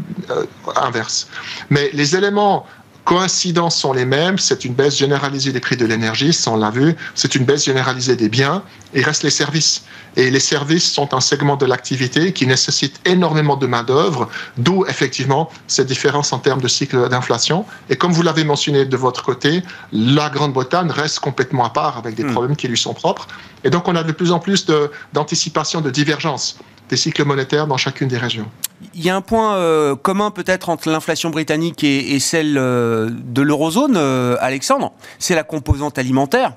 inverse. 0.76 1.30
Mais 1.70 1.90
les 1.94 2.16
éléments 2.16 2.66
coïncidences 3.06 3.78
sont 3.78 3.94
les 3.94 4.06
mêmes. 4.06 4.38
C'est 4.38 4.66
une 4.66 4.74
baisse 4.74 4.98
généralisée 4.98 5.52
des 5.52 5.60
prix 5.60 5.78
de 5.78 5.86
l'énergie, 5.86 6.34
ça 6.34 6.52
on 6.52 6.58
l'a 6.58 6.70
vu. 6.70 6.96
C'est 7.16 7.36
une 7.36 7.46
baisse 7.46 7.66
généralisée 7.66 8.16
des 8.16 8.30
biens. 8.30 8.64
Il 8.94 9.04
reste 9.04 9.24
les 9.24 9.30
services. 9.30 9.84
Et 10.18 10.30
les 10.30 10.40
services 10.40 10.92
sont 10.92 11.14
un 11.14 11.22
segment 11.22 11.56
de 11.56 11.66
l'activité 11.66 12.34
qui 12.34 12.46
nécessite 12.46 13.00
énormément 13.06 13.56
de 13.56 13.66
main-d'œuvre, 13.66 14.30
d'où 14.58 14.86
effectivement 14.88 15.50
cette 15.68 15.88
différence 15.88 16.34
en 16.34 16.40
termes 16.40 16.62
de 16.62 16.68
cycle 16.68 17.08
d'inflation. 17.08 17.66
Et 17.90 17.96
comme 17.96 18.12
vous 18.12 18.22
l'avez 18.22 18.44
mentionné 18.44 18.84
de 18.86 18.98
votre 18.98 19.24
côté, 19.24 19.64
la 19.94 20.30
Grande-Bretagne 20.30 20.92
reste 20.92 21.20
complètement 21.20 21.66
à 21.66 21.70
part 21.70 21.98
avec 21.98 22.16
des 22.16 22.24
hmm. 22.24 22.32
problèmes 22.32 22.56
qui 22.56 22.68
lui 22.68 22.78
sont 22.78 22.94
propres. 22.94 23.28
Et 23.64 23.70
donc 23.70 23.88
on 23.88 23.96
a 23.96 24.04
de 24.04 24.12
plus 24.12 24.32
en 24.32 24.40
plus 24.40 24.66
d'anticipation 25.14 25.80
de, 25.80 25.86
de 25.86 25.92
divergence 25.92 26.58
des 26.92 26.98
cycles 26.98 27.24
monétaires 27.24 27.66
dans 27.68 27.78
chacune 27.78 28.10
des 28.10 28.18
régions. 28.18 28.46
Il 28.94 29.04
y 29.04 29.10
a 29.10 29.16
un 29.16 29.22
point 29.22 29.56
euh, 29.56 29.96
commun 29.96 30.30
peut-être 30.30 30.70
entre 30.70 30.90
l'inflation 30.90 31.30
britannique 31.30 31.84
et, 31.84 32.20
celle 32.20 32.58
euh, 32.58 33.10
de 33.10 33.42
l'eurozone, 33.42 33.96
euh, 33.96 34.36
Alexandre, 34.42 34.92
c'est 35.18 35.34
la 35.34 35.44
composante 35.44 35.98
alimentaire. 35.98 36.54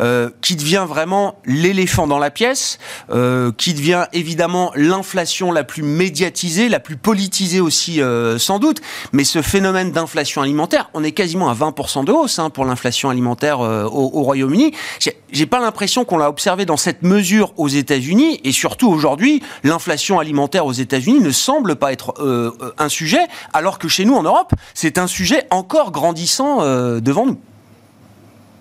Euh, 0.00 0.30
qui 0.40 0.56
devient 0.56 0.86
vraiment 0.88 1.34
l'éléphant 1.44 2.06
dans 2.06 2.18
la 2.18 2.30
pièce, 2.30 2.78
euh, 3.10 3.52
qui 3.56 3.74
devient 3.74 4.06
évidemment 4.12 4.72
l'inflation 4.74 5.52
la 5.52 5.64
plus 5.64 5.82
médiatisée, 5.82 6.68
la 6.68 6.80
plus 6.80 6.96
politisée 6.96 7.60
aussi 7.60 8.00
euh, 8.00 8.38
sans 8.38 8.58
doute. 8.58 8.80
Mais 9.12 9.24
ce 9.24 9.42
phénomène 9.42 9.92
d'inflation 9.92 10.42
alimentaire, 10.42 10.90
on 10.94 11.04
est 11.04 11.12
quasiment 11.12 11.48
à 11.50 11.54
20% 11.54 12.04
de 12.04 12.12
hausse 12.12 12.38
hein, 12.38 12.50
pour 12.50 12.64
l'inflation 12.64 13.10
alimentaire 13.10 13.60
au, 13.60 14.10
au 14.14 14.22
Royaume-Uni. 14.22 14.72
J'ai 15.32 15.46
pas 15.46 15.60
l'impression 15.60 16.04
qu'on 16.04 16.18
l'a 16.18 16.28
observé 16.28 16.64
dans 16.64 16.76
cette 16.76 17.02
mesure 17.02 17.52
aux 17.56 17.68
États-Unis 17.68 18.40
et 18.44 18.52
surtout 18.52 18.88
aujourd'hui, 18.88 19.42
l'inflation 19.64 20.18
alimentaire 20.18 20.66
aux 20.66 20.72
États-Unis 20.72 21.20
ne 21.20 21.30
semble 21.30 21.76
pas 21.76 21.92
être 21.92 22.14
un 22.78 22.88
sujet, 22.88 23.26
alors 23.52 23.78
que 23.78 23.88
chez 23.88 24.04
nous 24.04 24.14
en 24.14 24.22
Europe, 24.22 24.52
c'est 24.74 24.98
un 24.98 25.06
sujet 25.06 25.46
encore 25.50 25.92
grandissant 25.92 26.58
devant 27.00 27.26
nous. 27.26 27.38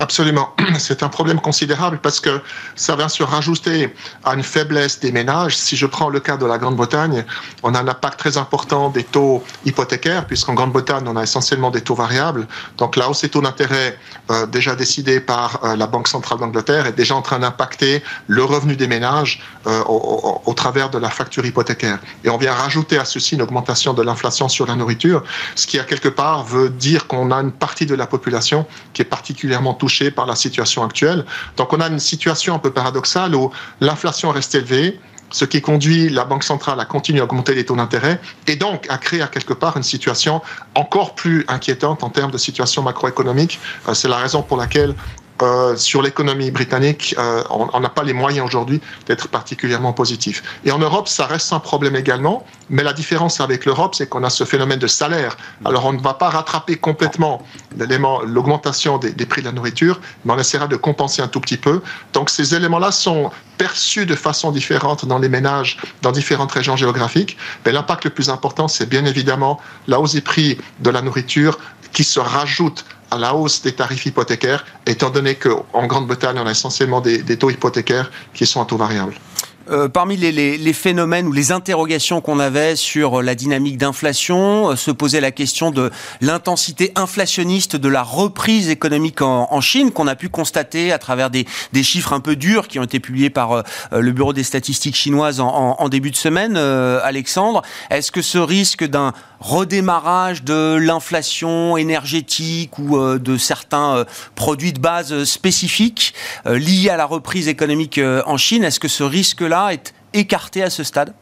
Absolument. 0.02 0.56
C'est 0.80 1.04
un 1.04 1.10
problème 1.10 1.42
considérable 1.42 2.00
parce 2.02 2.22
que 2.22 2.42
ça 2.76 2.96
vient 2.96 3.10
se 3.10 3.22
rajouter 3.22 3.94
à 4.24 4.34
une 4.34 4.44
faiblesse 4.44 5.02
des 5.02 5.12
ménages. 5.12 5.58
Si 5.58 5.76
je 5.76 5.86
prends 5.86 6.08
le 6.08 6.22
cas 6.22 6.38
de 6.38 6.46
la 6.46 6.58
Grande-Bretagne, 6.58 7.26
on 7.64 7.76
a 7.76 7.82
un 7.82 7.88
impact 7.88 8.18
très 8.18 8.38
important 8.38 8.90
des 8.90 9.04
taux 9.04 9.44
hypothécaires, 9.66 10.26
puisqu'en 10.26 10.54
Grande-Bretagne, 10.54 11.04
on 11.06 11.18
a 11.18 11.24
essentiellement 11.24 11.70
des 11.70 11.82
taux 11.82 11.96
variables. 11.96 12.48
Donc 12.78 12.96
la 12.96 13.10
hausse 13.10 13.22
des 13.22 13.30
taux 13.30 13.42
d'intérêt, 13.42 14.00
euh, 14.32 14.46
déjà 14.46 14.74
décidée 14.74 15.20
par 15.20 15.66
euh, 15.66 15.76
la 15.76 15.86
Banque 15.86 16.08
centrale 16.08 16.40
d'Angleterre, 16.40 16.86
est 16.86 16.94
déjà 16.94 17.16
en 17.16 17.22
train 17.22 17.40
d'impacter 17.40 18.02
le 18.28 18.46
revenu 18.46 18.78
des 18.78 18.88
ménages 18.88 19.44
euh, 19.68 19.84
au, 19.84 20.42
au, 20.46 20.54
travers 20.54 20.90
de 20.90 20.98
la 20.98 21.10
facture 21.10 21.46
hypothécaire. 21.46 22.00
Et 22.24 22.30
on 22.30 22.38
vient 22.38 22.54
rajouter 22.54 22.98
à 22.98 23.04
ceci 23.04 23.36
une 23.36 23.42
augmentation 23.42 23.94
de 23.94 24.02
l'inflation 24.02 24.48
sur 24.48 24.66
la 24.66 24.76
nourriture, 24.76 25.24
ce 25.56 25.68
qui, 25.68 25.78
à 25.78 25.84
quelque 25.84 26.08
part, 26.08 26.46
veut 26.46 26.70
dire 26.70 27.06
qu'on 27.08 27.32
a 27.32 27.42
une 27.42 27.52
partie 27.52 27.86
de 27.86 27.96
la 27.96 28.08
population 28.08 28.66
qui 28.94 29.02
est 29.02 29.06
particulièrement 29.06 29.74
touchée 29.74 29.89
par 30.12 30.26
la 30.26 30.36
situation 30.36 30.84
actuelle. 30.84 31.26
Donc 31.58 31.74
on 31.74 31.82
a 31.82 31.88
une 31.88 32.00
situation 32.00 32.56
un 32.56 32.60
peu 32.60 32.72
paradoxale 32.72 33.36
où 33.36 33.52
l'inflation 33.82 34.30
reste 34.32 34.56
élevée, 34.56 35.00
ce 35.32 35.46
qui 35.46 35.62
conduit 35.62 36.10
la 36.10 36.26
Banque 36.26 36.44
centrale 36.44 36.80
à 36.80 36.86
continuer 36.86 37.22
à 37.22 37.24
augmenter 37.24 37.54
les 37.54 37.66
taux 37.66 37.76
d'intérêt 37.76 38.20
et 38.48 38.56
donc 38.56 38.86
à 38.90 38.98
créer 38.98 39.22
à 39.22 39.28
quelque 39.28 39.54
part 39.54 39.78
une 39.78 39.84
situation 39.84 40.42
encore 40.76 41.16
plus 41.16 41.46
inquiétante 41.48 42.04
en 42.04 42.10
termes 42.10 42.32
de 42.32 42.38
situation 42.38 42.82
macroéconomique. 42.82 43.60
Euh, 43.88 43.94
c'est 43.94 44.08
la 44.08 44.18
raison 44.18 44.42
pour 44.42 44.58
laquelle 44.58 44.96
euh, 45.42 45.76
sur 45.76 46.02
l'économie 46.02 46.52
britannique, 46.52 47.16
euh, 47.18 47.44
on 47.50 47.80
n'a 47.80 47.90
pas 47.90 48.04
les 48.04 48.14
moyens 48.14 48.46
aujourd'hui 48.46 48.82
d'être 49.06 49.28
particulièrement 49.28 49.94
positif. 49.94 50.44
Et 50.66 50.72
en 50.72 50.80
Europe, 50.80 51.08
ça 51.08 51.26
reste 51.26 51.54
un 51.54 51.60
problème 51.60 51.96
également, 51.96 52.46
mais 52.70 52.84
la 52.84 52.94
différence 52.94 53.40
avec 53.40 53.66
l'Europe, 53.66 53.96
c'est 53.96 54.08
qu'on 54.08 54.24
a 54.24 54.30
ce 54.30 54.44
phénomène 54.44 54.80
de 54.80 54.88
salaire. 54.88 55.38
Alors 55.66 55.86
on 55.86 55.94
ne 55.94 56.02
va 56.02 56.14
pas 56.14 56.30
rattraper 56.30 56.78
complètement 56.78 57.42
l'augmentation 57.78 58.98
des, 58.98 59.12
des, 59.12 59.26
prix 59.26 59.42
de 59.42 59.48
la 59.48 59.54
nourriture, 59.54 60.00
mais 60.26 60.34
on 60.34 60.38
essaiera 60.40 60.68
de 60.68 60.76
compenser 60.76 61.22
un 61.22 61.28
tout 61.28 61.40
petit 61.40 61.58
peu. 61.58 61.82
Donc 62.14 62.30
ces 62.30 62.56
éléments-là 62.56 62.92
sont 62.92 63.32
perçus 63.58 64.06
de 64.06 64.16
façon 64.16 64.52
différente 64.52 65.06
dans 65.06 65.20
les 65.20 65.30
ménages 65.30 65.78
dans 66.02 66.12
différentes 66.12 66.52
régions 66.52 66.76
géographiques. 66.78 67.38
Mais 67.66 67.72
l'impact 67.72 68.06
le 68.06 68.10
plus 68.10 68.30
important, 68.30 68.68
c'est 68.68 68.88
bien 68.88 69.06
évidemment 69.06 69.60
la 69.88 70.00
hausse 70.00 70.14
des 70.14 70.22
prix 70.22 70.58
de 70.80 70.90
la 70.90 71.02
nourriture 71.02 71.60
qui 71.92 72.04
se 72.04 72.20
rajoute 72.20 72.86
à 73.12 73.18
la 73.18 73.36
hausse 73.36 73.62
des 73.62 73.74
tarifs 73.74 74.06
hypothécaires, 74.06 74.66
étant 74.86 75.10
donné 75.10 75.36
qu'en 75.36 75.88
Grande-Bretagne, 75.88 76.38
on 76.40 76.48
a 76.48 76.52
essentiellement 76.52 77.02
des, 77.02 77.38
taux 77.38 77.50
hypothécaires 77.50 78.12
qui 78.34 78.46
sont 78.46 78.62
à 78.62 78.66
taux 78.66 78.78
variable. 78.78 79.14
Euh, 79.72 79.88
parmi 79.88 80.18
les, 80.18 80.74
phénomènes 80.74 81.28
ou 81.28 81.32
les 81.32 81.52
interrogations 81.52 82.22
qu'on 82.22 82.40
avait 82.40 82.76
sur 82.76 83.22
la 83.22 83.36
dynamique 83.36 83.78
d'inflation, 83.78 84.72
euh, 84.72 84.76
se 84.76 84.90
posait 84.90 85.22
la 85.22 85.32
question 85.32 85.70
de 85.70 85.92
l'intensité 86.22 86.92
inflationniste 86.96 87.76
de 87.76 87.88
la 87.88 88.02
reprise 88.02 88.70
économique 88.70 89.22
en, 89.22 89.62
Chine, 89.62 89.92
qu'on 89.92 90.08
a 90.08 90.16
pu 90.16 90.30
constater 90.30 90.92
à 90.92 90.98
travers 90.98 91.30
des, 91.30 91.46
chiffres 91.84 92.14
un 92.14 92.20
peu 92.20 92.36
durs 92.36 92.68
qui 92.68 92.80
ont 92.80 92.84
été 92.84 93.00
publiés 93.00 93.30
par 93.30 93.52
euh, 93.52 93.64
le 93.92 94.12
Bureau 94.12 94.34
des 94.34 94.44
statistiques 94.44 94.96
chinoises 94.96 95.40
en 95.40 95.90
début 95.90 96.12
de 96.12 96.16
semaine. 96.16 96.58
Alexandre, 96.58 97.62
est-ce 97.90 98.12
que 98.12 98.22
ce 98.22 98.38
risque 98.38 98.84
d'un 98.84 99.14
redémarrage 99.40 100.44
de 100.44 100.76
l'inflation 100.76 101.78
énergétique 101.78 102.78
ou 102.78 102.98
de 103.18 103.38
certains 103.38 104.06
produits 104.36 104.74
de 104.74 104.80
base 104.80 105.24
spécifiques 105.24 106.14
liés 106.46 106.90
à 106.90 106.98
la 106.98 107.06
reprise 107.06 107.48
économique 107.48 108.00
en 108.26 108.38
Chine, 108.38 108.64
est-ce 108.64 108.80
que 108.80 108.88
ce 108.88 109.04
risque-là 109.04 109.72
est 109.72 109.94
écarté 110.14 110.64
à 110.64 110.70
ce 110.70 110.84
stade? 110.84 111.14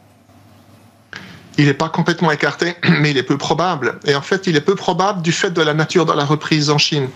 Il 1.58 1.66
n'est 1.66 1.74
pas 1.74 1.90
complètement 1.90 2.32
écarté, 2.32 2.76
mais 3.02 3.12
il 3.12 3.18
est 3.18 3.24
peu 3.24 3.38
probable. 3.38 4.00
Et 4.06 4.16
en 4.16 4.22
fait, 4.22 4.48
il 4.48 4.56
est 4.56 4.62
peu 4.62 4.76
probable 4.76 5.22
du 5.22 5.32
fait 5.32 5.52
de 5.52 5.62
la 5.62 5.74
nature 5.74 6.06
de 6.06 6.14
la 6.14 6.24
reprise 6.24 6.70
en 6.70 6.78
Chine. 6.78 7.10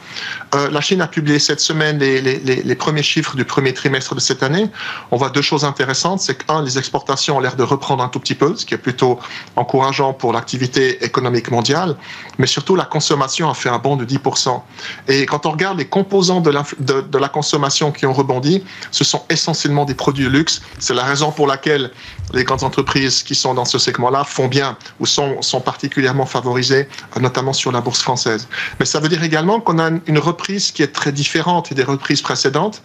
Euh, 0.55 0.69
la 0.69 0.81
Chine 0.81 1.01
a 1.01 1.07
publié 1.07 1.39
cette 1.39 1.59
semaine 1.59 1.99
les, 1.99 2.75
premiers 2.75 3.03
chiffres 3.03 3.35
du 3.35 3.45
premier 3.45 3.73
trimestre 3.73 4.15
de 4.15 4.19
cette 4.19 4.41
année. 4.41 4.69
On 5.11 5.17
voit 5.17 5.29
deux 5.29 5.41
choses 5.41 5.63
intéressantes. 5.63 6.21
C'est 6.21 6.45
qu'un, 6.45 6.63
les 6.63 6.77
exportations 6.77 7.37
ont 7.37 7.39
l'air 7.39 7.55
de 7.55 7.63
reprendre 7.63 8.03
un 8.03 8.07
tout 8.07 8.19
petit 8.19 8.35
peu, 8.35 8.55
ce 8.55 8.65
qui 8.65 8.73
est 8.73 8.79
plutôt 8.79 9.19
encourageant 9.55 10.13
pour 10.13 10.33
l'activité 10.33 11.03
économique 11.05 11.51
mondiale. 11.51 11.95
Mais 12.39 12.47
surtout, 12.47 12.75
la 12.75 12.85
consommation 12.85 13.49
a 13.49 13.53
fait 13.53 13.69
un 13.69 13.77
bond 13.77 13.95
de 13.95 14.05
10%. 14.05 14.61
Et 15.07 15.25
quand 15.25 15.45
on 15.45 15.51
regarde 15.51 15.77
les 15.77 15.87
composants 15.87 16.41
de 16.41 17.17
la 17.17 17.29
consommation 17.29 17.91
qui 17.91 18.05
ont 18.05 18.13
rebondi, 18.13 18.63
ce 18.89 19.03
sont 19.03 19.23
essentiellement 19.29 19.85
des 19.85 19.93
produits 19.93 20.25
de 20.25 20.29
luxe. 20.29 20.61
C'est 20.79 20.93
la 20.93 21.03
raison 21.03 21.31
pour 21.31 21.45
laquelle 21.45 21.91
les 22.33 22.43
grandes 22.43 22.63
entreprises 22.63 23.23
qui 23.23 23.35
sont 23.35 23.53
dans 23.53 23.65
ce 23.65 23.77
segment-là 23.77 24.23
font 24.31 24.47
bien 24.47 24.77
ou 24.99 25.05
sont, 25.05 25.61
particulièrement 25.63 26.25
favorisées, 26.25 26.87
notamment 27.19 27.53
sur 27.53 27.71
la 27.71 27.81
bourse 27.81 28.01
française. 28.01 28.47
Mais 28.79 28.85
ça 28.85 28.99
veut 28.99 29.09
dire 29.09 29.23
également 29.23 29.59
qu'on 29.59 29.79
a 29.79 29.89
une 30.07 30.19
reprise 30.19 30.71
qui 30.71 30.81
est 30.83 30.93
très 30.93 31.11
différente 31.11 31.73
des 31.73 31.83
reprises 31.83 32.21
précédentes. 32.21 32.81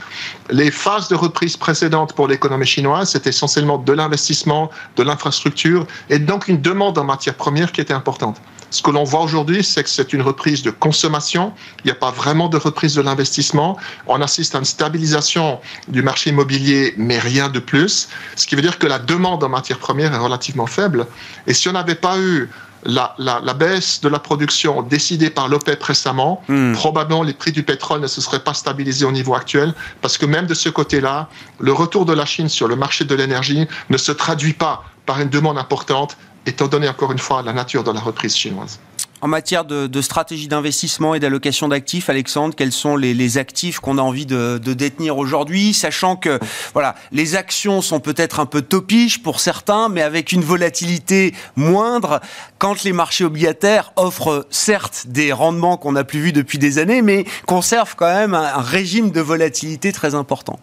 Les 0.50 0.71
phases 0.71 1.09
de 1.09 1.15
reprise 1.15 1.57
précédentes 1.57 2.12
pour 2.15 2.29
l'économie 2.29 2.67
chinoise, 2.67 3.11
c'était 3.11 3.31
essentiellement 3.31 3.79
de 3.79 3.93
l'investissement, 3.93 4.71
de 4.97 5.03
l'infrastructure 5.03 5.87
et 6.11 6.19
donc 6.19 6.49
une 6.49 6.61
demande 6.61 6.99
en 6.99 7.05
matières 7.05 7.35
premières 7.35 7.73
qui 7.73 7.81
était 7.81 7.95
importante. 7.95 8.41
Ce 8.70 8.82
que 8.82 8.90
l'on 8.90 9.04
voit 9.04 9.20
aujourd'hui, 9.20 9.62
c'est 9.62 9.85
que 9.85 9.88
c'est 9.88 10.12
une 10.12 10.23
reprise 10.23 10.62
de 10.62 10.70
consommation. 10.70 11.52
Il 11.85 11.87
n'y 11.87 11.92
a 11.92 11.96
pas 11.96 12.11
vraiment 12.11 12.49
de 12.49 12.56
reprise 12.56 12.94
de 12.94 13.02
l'investissement. 13.02 13.76
On 14.06 14.20
assiste 14.20 14.54
à 14.54 14.58
une 14.58 14.64
stabilisation 14.64 15.61
du 15.88 16.02
marché 16.02 16.30
immobilier, 16.30 16.94
mais 16.96 17.18
rien 17.18 17.49
de 17.49 17.58
plus. 17.58 18.08
Ce 18.35 18.46
qui 18.46 18.56
veut 18.56 18.62
dire 18.62 18.78
que 18.78 18.87
la 18.87 18.99
demande 18.99 19.44
en 19.44 19.49
matières 19.49 19.78
premières 19.78 20.12
est 20.12 20.18
relativement 20.18 20.66
faible. 20.66 21.06
Et 21.46 21.54
si 21.54 21.68
on 21.68 21.73
n'avait 21.73 21.94
pas 21.94 22.18
eu 22.18 22.49
la, 22.85 23.14
la, 23.18 23.40
la, 23.42 23.54
baisse 23.54 24.00
de 24.00 24.08
la 24.08 24.18
production 24.18 24.82
décidée 24.82 25.30
par 25.30 25.49
l'OPEP 25.49 25.82
récemment, 25.82 26.42
mmh. 26.49 26.75
probablement 26.75 27.23
les 27.23 27.32
prix 27.32 27.52
du 27.52 27.62
pétrole 27.62 28.00
ne 28.00 28.06
se 28.06 28.20
seraient 28.20 28.44
pas 28.44 28.54
stabilisés 28.54 29.04
au 29.04 29.12
niveau 29.12 29.35
actuel, 29.35 29.75
parce 30.00 30.18
que 30.18 30.26
même 30.26 30.46
de 30.46 30.54
ce 30.54 30.68
côté-là, 30.68 31.28
le 31.58 31.73
retour 31.73 32.04
de 32.04 32.12
la 32.12 32.25
Chine 32.25 32.49
sur 32.49 32.68
le 32.68 32.76
marché 32.76 33.04
de 33.04 33.14
l'énergie 33.14 33.66
ne 33.90 33.96
se 33.96 34.12
traduit 34.12 34.52
pas 34.52 34.85
par 35.04 35.20
une 35.20 35.28
demande 35.28 35.58
importante, 35.58 36.16
étant 36.47 36.69
donné 36.69 36.88
encore 36.88 37.12
une 37.12 37.19
fois 37.19 37.43
la 37.43 37.53
nature 37.53 37.85
de 37.85 37.91
la 37.91 38.00
reprise 38.00 38.37
chinoise. 38.37 38.79
En 39.23 39.29
matière 39.29 39.65
de, 39.65 39.87
de 39.87 40.03
stratégie 40.03 40.47
d'investissement 40.47 41.15
et 41.15 41.21
d'allocation 41.21 41.69
d'actifs, 41.69 42.11
Alexandre, 42.11 42.55
quels 42.55 42.71
sont 42.71 42.97
les, 42.97 43.15
les 43.15 43.38
actifs 43.38 43.81
qu'on 43.81 43.97
a 43.97 44.03
envie 44.03 44.26
de, 44.26 44.61
de 44.62 44.75
détenir 44.75 45.17
aujourd'hui, 45.17 45.73
sachant 45.73 46.17
que 46.17 46.38
voilà, 46.75 46.95
les 47.12 47.35
actions 47.35 47.81
sont 47.81 47.99
peut-être 47.99 48.41
un 48.41 48.47
peu 48.47 48.61
topiches 48.61 49.23
pour 49.23 49.41
certains, 49.41 49.88
mais 49.88 50.03
avec 50.03 50.33
une 50.33 50.43
volatilité 50.43 51.35
moindre, 51.57 52.21
quand 52.59 52.85
les 52.85 52.93
marchés 52.93 53.25
obligataires 53.25 53.93
offrent 53.97 54.47
certes 54.50 55.07
des 55.09 55.33
rendements 55.33 55.79
qu'on 55.79 55.93
n'a 55.93 56.05
plus 56.05 56.21
vus 56.21 56.33
depuis 56.33 56.59
des 56.59 56.79
années, 56.79 57.00
mais 57.00 57.25
conservent 57.47 57.97
quand 57.97 58.15
même 58.15 58.35
un, 58.35 58.45
un 58.45 58.62
régime 58.62 59.11
de 59.12 59.21
volatilité 59.23 59.93
très 59.93 60.15
important. 60.15 60.61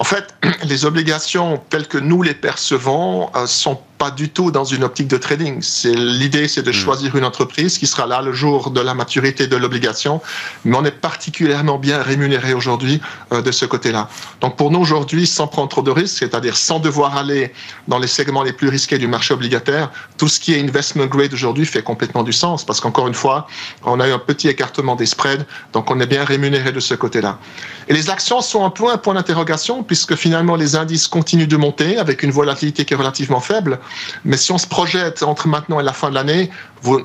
En 0.00 0.04
fait, 0.04 0.34
les 0.64 0.84
obligations 0.84 1.62
telles 1.70 1.86
que 1.86 1.98
nous 1.98 2.22
les 2.22 2.34
percevons 2.34 3.30
euh, 3.36 3.46
sont 3.46 3.80
pas 4.02 4.10
du 4.10 4.30
tout 4.30 4.50
dans 4.50 4.64
une 4.64 4.82
optique 4.82 5.06
de 5.06 5.16
trading. 5.16 5.62
C'est 5.62 5.94
l'idée, 5.94 6.48
c'est 6.48 6.64
de 6.64 6.70
hmm. 6.70 6.84
choisir 6.84 7.14
une 7.14 7.24
entreprise 7.24 7.78
qui 7.78 7.86
sera 7.86 8.04
là 8.04 8.20
le 8.20 8.32
jour 8.32 8.72
de 8.72 8.80
la 8.80 8.94
maturité 8.94 9.46
de 9.46 9.54
l'obligation, 9.54 10.20
mais 10.64 10.76
on 10.76 10.84
est 10.84 10.98
particulièrement 11.10 11.78
bien 11.78 12.02
rémunéré 12.02 12.52
aujourd'hui 12.52 13.00
euh, 13.32 13.42
de 13.42 13.52
ce 13.52 13.64
côté-là. 13.64 14.08
Donc 14.40 14.56
pour 14.56 14.72
nous 14.72 14.80
aujourd'hui, 14.80 15.24
sans 15.24 15.46
prendre 15.46 15.68
trop 15.68 15.82
de 15.82 15.92
risques, 15.92 16.16
c'est-à-dire 16.18 16.56
sans 16.56 16.80
devoir 16.80 17.16
aller 17.16 17.52
dans 17.86 18.00
les 18.00 18.08
segments 18.08 18.42
les 18.42 18.52
plus 18.52 18.68
risqués 18.68 18.98
du 18.98 19.06
marché 19.06 19.34
obligataire, 19.34 19.92
tout 20.18 20.26
ce 20.26 20.40
qui 20.40 20.52
est 20.52 20.60
investment 20.60 21.06
grade 21.06 21.32
aujourd'hui 21.32 21.64
fait 21.64 21.84
complètement 21.84 22.24
du 22.24 22.32
sens 22.32 22.64
parce 22.64 22.80
qu'encore 22.80 23.06
une 23.06 23.14
fois, 23.14 23.46
on 23.84 24.00
a 24.00 24.08
eu 24.08 24.12
un 24.12 24.18
petit 24.18 24.48
écartement 24.48 24.96
des 24.96 25.06
spreads, 25.06 25.46
donc 25.74 25.92
on 25.92 26.00
est 26.00 26.08
bien 26.08 26.24
rémunéré 26.24 26.72
de 26.72 26.80
ce 26.80 26.94
côté-là. 26.94 27.38
Et 27.86 27.92
les 27.92 28.10
actions 28.10 28.40
sont 28.40 28.64
un 28.64 28.70
peu 28.70 28.90
un 28.90 28.98
point 28.98 29.14
d'interrogation 29.14 29.84
puisque 29.84 30.16
finalement 30.16 30.56
les 30.56 30.74
indices 30.74 31.06
continuent 31.06 31.46
de 31.46 31.56
monter 31.56 31.98
avec 31.98 32.24
une 32.24 32.32
volatilité 32.32 32.84
qui 32.84 32.94
est 32.94 32.96
relativement 32.96 33.40
faible. 33.40 33.78
Mais 34.24 34.36
si 34.36 34.52
on 34.52 34.58
se 34.58 34.66
projette 34.66 35.22
entre 35.22 35.48
maintenant 35.48 35.80
et 35.80 35.82
la 35.82 35.92
fin 35.92 36.10
de 36.10 36.14
l'année, 36.14 36.50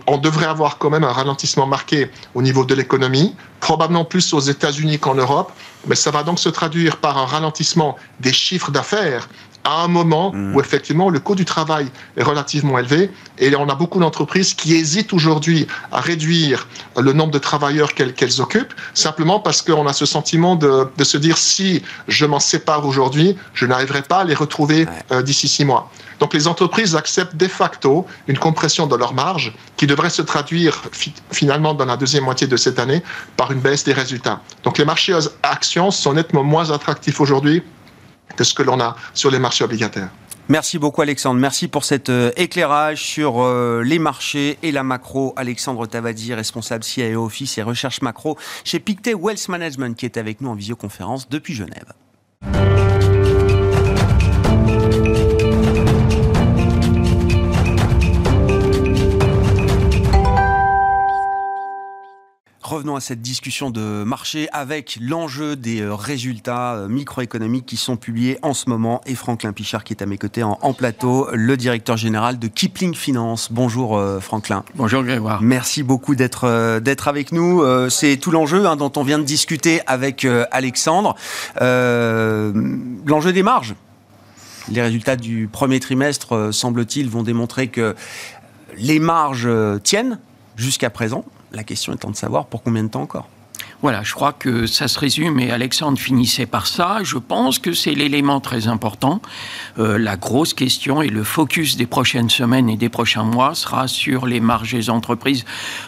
on 0.07 0.17
devrait 0.17 0.45
avoir 0.45 0.77
quand 0.77 0.89
même 0.89 1.03
un 1.03 1.11
ralentissement 1.11 1.67
marqué 1.67 2.09
au 2.33 2.41
niveau 2.41 2.65
de 2.65 2.73
l'économie, 2.73 3.35
probablement 3.59 4.05
plus 4.05 4.33
aux 4.33 4.39
États-Unis 4.39 4.99
qu'en 4.99 5.15
Europe, 5.15 5.51
mais 5.85 5.95
ça 5.95 6.11
va 6.11 6.23
donc 6.23 6.39
se 6.39 6.49
traduire 6.49 6.97
par 6.97 7.17
un 7.17 7.25
ralentissement 7.25 7.97
des 8.19 8.33
chiffres 8.33 8.71
d'affaires 8.71 9.29
à 9.67 9.83
un 9.83 9.89
moment 9.89 10.31
mmh. 10.31 10.55
où 10.55 10.61
effectivement 10.61 11.09
le 11.09 11.19
coût 11.19 11.35
du 11.35 11.43
travail 11.43 11.87
est 12.15 12.23
relativement 12.23 12.79
élevé 12.79 13.11
et 13.37 13.53
on 13.57 13.67
a 13.67 13.75
beaucoup 13.75 13.99
d'entreprises 13.99 14.53
qui 14.53 14.73
hésitent 14.73 15.11
aujourd'hui 15.11 15.67
à 15.91 15.99
réduire 15.99 16.67
le 16.95 17.11
nombre 17.11 17.31
de 17.31 17.37
travailleurs 17.37 17.93
qu'elles 17.93 18.13
qu 18.13 18.25
occupent 18.39 18.73
simplement 18.93 19.41
parce 19.41 19.61
qu'on 19.61 19.85
a 19.85 19.91
ce 19.91 20.05
sentiment 20.05 20.55
de, 20.55 20.87
de, 20.97 21.03
se 21.03 21.17
dire 21.17 21.37
si 21.37 21.83
je 22.07 22.25
m'en 22.25 22.39
sépare 22.39 22.85
aujourd'hui, 22.85 23.35
je 23.53 23.65
n'arriverai 23.65 24.03
pas 24.03 24.19
à 24.19 24.23
les 24.23 24.35
retrouver 24.35 24.85
ouais. 24.85 24.87
euh, 25.11 25.21
d'ici 25.21 25.49
six 25.49 25.65
mois. 25.65 25.91
Donc 26.21 26.33
les 26.33 26.47
entreprises 26.47 26.95
acceptent 26.95 27.35
de 27.35 27.47
facto 27.47 28.07
une 28.27 28.37
compression 28.37 28.87
de 28.87 28.95
leur 28.95 29.13
marge 29.13 29.53
qui 29.75 29.85
devrait 29.85 30.09
se 30.09 30.21
traduire 30.21 30.81
fi 30.93 31.13
finalement 31.31 31.73
dans 31.73 31.85
la 31.85 31.97
deuxième 31.97 32.23
moitié 32.23 32.47
de 32.47 32.55
cette 32.57 32.79
année 32.79 33.03
par 33.35 33.51
une 33.51 33.59
baisse 33.59 33.83
des 33.83 33.93
résultats. 33.93 34.39
Donc 34.63 34.77
les 34.77 34.85
marchés 34.85 35.17
actions 35.43 35.91
sont 35.91 36.13
nettement 36.13 36.43
moins 36.43 36.71
attractifs 36.71 37.19
aujourd'hui 37.19 37.63
que 38.35 38.43
ce 38.43 38.53
que 38.53 38.63
l'on 38.63 38.79
a 38.79 38.95
sur 39.13 39.31
les 39.31 39.39
marchés 39.39 39.63
obligataires. 39.63 40.09
Merci 40.49 40.79
beaucoup 40.79 41.01
Alexandre. 41.01 41.41
Merci 41.41 41.67
pour 41.67 41.83
cet 41.83 42.09
euh, 42.09 42.31
éclairage 42.37 43.03
sur 43.03 43.41
euh, 43.41 43.81
les 43.83 43.99
marchés 43.99 44.57
et 44.63 44.71
la 44.71 44.83
macro. 44.83 45.33
Alexandre 45.35 45.85
Tavadi, 45.87 46.33
responsable 46.33 46.85
CIO 46.85 47.25
Office 47.25 47.57
et 47.57 47.63
recherche 47.63 48.01
macro 48.01 48.37
chez 48.63 48.79
Pictet 48.79 49.13
Wealth 49.13 49.49
Management 49.49 49.97
qui 49.97 50.05
est 50.05 50.15
avec 50.15 50.39
nous 50.39 50.49
en 50.49 50.55
visioconférence 50.55 51.27
depuis 51.27 51.53
Genève. 51.53 51.91
Revenons 62.77 62.95
à 62.95 63.01
cette 63.01 63.23
discussion 63.23 63.71
de 63.71 64.03
marché 64.03 64.49
avec 64.53 64.99
l'enjeu 65.01 65.55
des 65.55 65.81
euh, 65.81 65.95
résultats 65.95 66.75
euh, 66.75 66.87
microéconomiques 66.87 67.65
qui 67.65 67.75
sont 67.75 67.97
publiés 67.97 68.37
en 68.43 68.53
ce 68.53 68.69
moment 68.69 69.01
et 69.07 69.15
Franklin 69.15 69.51
Pichard 69.51 69.83
qui 69.83 69.93
est 69.93 70.03
à 70.03 70.05
mes 70.05 70.19
côtés 70.19 70.43
en, 70.43 70.73
plateau, 70.75 71.27
le 71.33 71.57
directeur 71.57 71.97
général 71.97 72.37
de 72.37 72.47
Kipling 72.47 72.93
Finance. 72.93 73.51
Bonjour 73.51 73.97
euh, 73.97 74.19
Franklin. 74.19 74.63
Bonjour 74.75 75.01
Grégoire. 75.01 75.41
Merci 75.41 75.81
beaucoup 75.81 76.13
d'être 76.13 76.77
d'être 76.77 77.07
avec 77.07 77.31
nous. 77.31 77.63
C'est 77.89 78.17
tout 78.17 78.29
l'enjeu 78.29 78.67
hein, 78.67 78.75
dont 78.75 78.91
on 78.95 79.01
vient 79.01 79.17
de 79.17 79.23
discuter 79.23 79.81
avec 79.87 80.27
Alexandre. 80.51 81.15
l'enjeu 81.59 83.33
des 83.33 83.41
marges. 83.41 83.73
Les 84.69 84.83
résultats 84.83 85.15
du 85.15 85.49
premier 85.51 85.79
trimestre, 85.79 86.53
semble-t-il, 86.53 87.09
vont 87.09 87.23
démontrer 87.23 87.69
que 87.69 87.95
les 88.77 88.99
marges 88.99 89.49
tiennent 89.81 90.19
jusqu'à 90.55 90.91
présent. 90.91 91.25
La 91.51 91.63
question 91.63 91.93
étant 91.93 92.11
de 92.11 92.15
savoir 92.15 92.45
pour 92.45 92.63
combien 92.63 92.83
de 92.83 92.89
temps 92.89 93.01
encore. 93.01 93.29
Voilà, 93.83 94.01
je 94.01 94.13
crois 94.13 94.33
que 94.33 94.65
ça 94.65 94.87
se 94.87 94.97
résume, 94.97 95.39
et 95.39 95.51
Alexandre 95.51 95.99
finissait 95.99 96.47
par 96.47 96.65
ça. 96.65 96.97
Je 97.03 97.19
pense 97.19 97.59
que 97.59 97.73
c'est 97.73 97.93
l'élément 97.93 98.39
très 98.39 98.67
important. 98.67 99.21
Euh, 99.77 99.99
la 99.99 100.17
grosse 100.17 100.55
question 100.55 101.03
et 101.03 101.09
le 101.09 101.23
focus 101.23 101.77
des 101.77 101.85
prochaines 101.85 102.31
semaines 102.31 102.69
et 102.69 102.77
des 102.77 102.89
prochains 102.89 103.23
mois 103.23 103.53
sera 103.53 103.87
sur 103.87 104.25
les 104.25 104.39
marges 104.39 104.71
des 104.71 104.89
entreprises. 104.89 105.45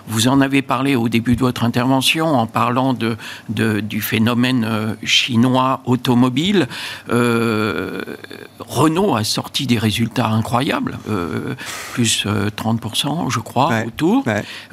Vous 0.07 0.27
en 0.27 0.39
avez 0.39 0.61
parlé 0.61 0.95
au 0.95 1.09
début 1.09 1.35
de 1.35 1.41
votre 1.41 1.63
intervention 1.63 2.27
en 2.27 2.45
parlant 2.45 2.93
de, 2.93 3.17
du 3.49 4.01
phénomène 4.01 4.65
euh, 4.69 4.93
chinois 5.03 5.81
automobile. 5.85 6.67
Euh, 7.09 8.03
Renault 8.59 9.15
a 9.15 9.23
sorti 9.23 9.65
des 9.65 9.79
résultats 9.79 10.27
incroyables, 10.27 10.99
plus 11.93 12.27
30%, 12.27 13.31
je 13.31 13.39
crois, 13.39 13.83
autour. 13.87 14.23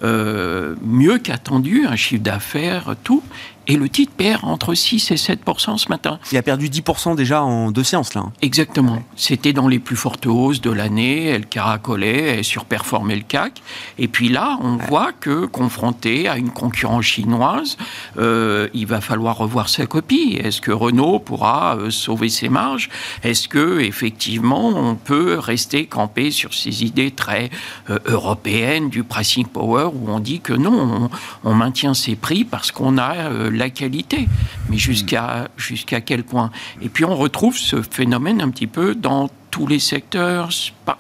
mieux 0.03 1.19
qu'attendu, 1.19 1.87
un 1.87 1.97
chiffre 1.97 2.23
d'affaires 2.23 2.95
tout 3.07 3.23
et 3.69 3.77
le 3.77 3.89
titre 3.89 4.13
perd 4.17 4.45
entre 4.45 4.75
6 4.75 5.11
et 5.11 5.15
7% 5.17 5.79
ce 5.79 5.89
matin. 5.89 6.19
Il 6.31 6.39
a 6.39 6.43
perdu 6.43 6.69
10% 6.69 7.17
déjà 7.17 7.43
en 7.43 7.71
deux 7.71 7.83
séances, 7.83 8.15
là. 8.15 8.23
Hein. 8.27 8.33
Exactement. 8.43 9.03
C'était 9.17 9.53
dans 9.53 9.69
les 9.69 9.79
plus 9.79 9.97
fortes 9.97 10.27
hausses 10.27 10.61
de 10.61 10.71
l'année. 10.71 11.27
Elle 11.27 11.47
caracolait, 11.47 12.39
elle 12.39 12.45
surperformait 12.45 13.17
le 13.17 13.23
CAC. 13.23 13.63
Et 13.99 14.09
puis 14.09 14.29
là, 14.29 14.59
on 14.63 14.77
voit 14.77 15.13
que, 15.13 15.47
confronté 15.47 16.29
à 16.29 16.37
une 16.37 16.51
concurrence 16.51 17.05
chinoise, 17.05 17.77
euh, 18.19 18.69
il 18.75 18.87
va 18.87 19.01
falloir 19.01 19.37
revoir 19.39 19.69
sa 19.69 19.87
copie. 19.87 20.39
Est-ce 20.43 20.61
que 20.61 20.71
Renault 20.71 21.19
pourra 21.19 21.77
euh, 21.77 21.91
sauver 21.91 22.29
ses 22.29 22.49
marges? 22.49 22.89
Est-ce 23.25 23.49
que, 23.49 23.81
effectivement, 23.81 24.69
on 24.69 24.95
peut 24.95 25.39
rester 25.39 25.87
campé 25.87 26.31
sur 26.31 26.55
ces 26.55 26.85
idées 26.85 27.11
très 27.11 27.51
euh, 27.91 27.99
européennes 28.07 28.91
du 28.91 29.03
pricing 29.03 29.47
power 29.47 29.91
où 29.93 30.09
on 30.11 30.21
dit 30.21 30.41
que 30.41 30.53
non, 30.53 31.11
on, 31.45 31.51
on 31.51 31.55
maintient 31.55 31.95
ses 31.95 32.15
prix 32.15 32.45
parce 32.45 32.71
qu'on 32.71 32.99
a 32.99 33.31
la 33.57 33.71
qualité, 33.71 34.29
mais 34.69 34.79
jusqu'à 34.79 35.49
jusqu'à 35.57 36.01
quel 36.01 36.25
point 36.25 36.51
Et 36.83 36.89
puis 36.89 37.05
on 37.05 37.17
retrouve 37.17 37.57
ce 37.57 37.83
phénomène 37.83 38.41
un 38.41 38.51
petit 38.51 38.67
peu 38.67 38.95
dans 38.95 39.29
tous 39.51 39.67
les 39.67 39.79
secteurs, 39.79 40.51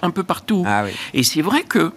un 0.02 0.10
peu 0.10 0.22
partout. 0.22 0.64
Ah 0.66 0.84
Et 1.14 1.22
c'est 1.22 1.42
vrai 1.42 1.62
que 1.62 1.92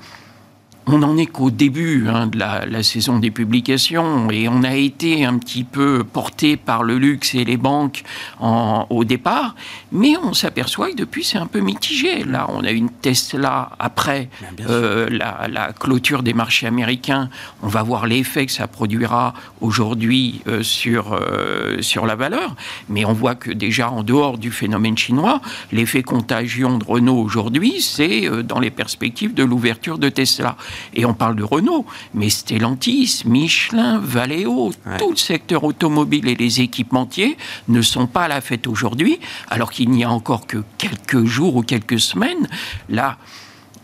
on 0.92 0.98
n'en 1.00 1.18
est 1.18 1.28
qu'au 1.28 1.52
début 1.52 2.08
hein, 2.08 2.26
de 2.26 2.40
la, 2.40 2.84
saison 2.84 3.20
des 3.20 3.30
publications 3.30 4.32
et 4.32 4.48
on 4.50 4.64
a 4.64 4.74
été 4.74 5.24
un 5.24 5.38
petit 5.38 5.64
peu 5.64 6.04
porté 6.04 6.58
par 6.58 6.82
le 6.82 6.98
luxe 6.98 7.36
et 7.36 7.46
les 7.46 7.58
banques 7.58 8.04
au 8.40 9.04
départ, 9.04 9.56
mais 9.92 10.16
on 10.18 10.34
s'aperçoit 10.34 10.92
que 10.92 10.96
depuis 10.96 11.24
c'est 11.24 11.38
un 11.38 11.46
peu 11.46 11.60
mitigé. 11.60 12.24
Là, 12.24 12.48
on 12.50 12.64
a 12.64 12.72
une 12.72 12.90
Tesla 12.90 13.72
après 13.78 14.30
euh, 14.68 15.08
la, 15.12 15.74
clôture 15.80 16.24
des 16.24 16.34
marchés 16.34 16.66
américains. 16.66 17.30
On 17.62 17.68
va 17.68 17.84
voir 17.84 18.08
l'effet 18.08 18.46
que 18.48 18.52
ça 18.52 18.68
produira 18.68 19.34
aujourd'hui 19.62 20.42
euh, 20.48 20.64
sur, 20.64 21.14
euh, 21.14 21.82
sur 21.82 22.06
la 22.08 22.16
valeur, 22.16 22.56
mais 22.88 23.06
on 23.06 23.14
voit 23.14 23.36
que 23.36 23.52
déjà 23.52 23.92
en 23.92 24.02
dehors 24.04 24.38
du 24.38 24.52
phénomène 24.52 24.98
chinois, 24.98 25.42
l'effet 25.72 26.02
contagion 26.02 26.78
de 26.78 26.84
Renault 26.84 27.20
aujourd'hui, 27.20 27.82
c'est 27.82 28.28
dans 28.44 28.60
les 28.60 28.72
perspectives 28.72 29.34
de 29.34 29.44
l'ouverture 29.44 30.00
de 30.00 30.10
Tesla. 30.10 30.56
Et 30.94 31.06
on 31.06 31.14
parle 31.14 31.36
de 31.36 31.44
Renault, 31.44 31.86
mais 32.14 32.30
Stellantis, 32.30 33.24
Michelin, 33.26 34.00
Valeo, 34.00 34.72
tout 34.98 35.12
le 35.12 35.16
secteur 35.16 35.64
automobile 35.64 36.28
et 36.28 36.36
les 36.36 36.62
équipementiers 36.62 37.38
ne 37.68 37.82
sont 37.82 38.08
pas 38.08 38.24
à 38.24 38.28
la 38.28 38.42
fête 38.42 38.68
aujourd'hui, 38.68 39.20
alors 39.50 39.72
qu'il 39.72 39.90
n'y 39.90 40.04
a 40.04 40.12
encore 40.12 40.48
que 40.48 40.64
quelques 40.78 41.26
jours 41.26 41.56
ou 41.56 41.62
quelques 41.62 42.00
semaines. 42.00 42.48
Là, 42.90 43.18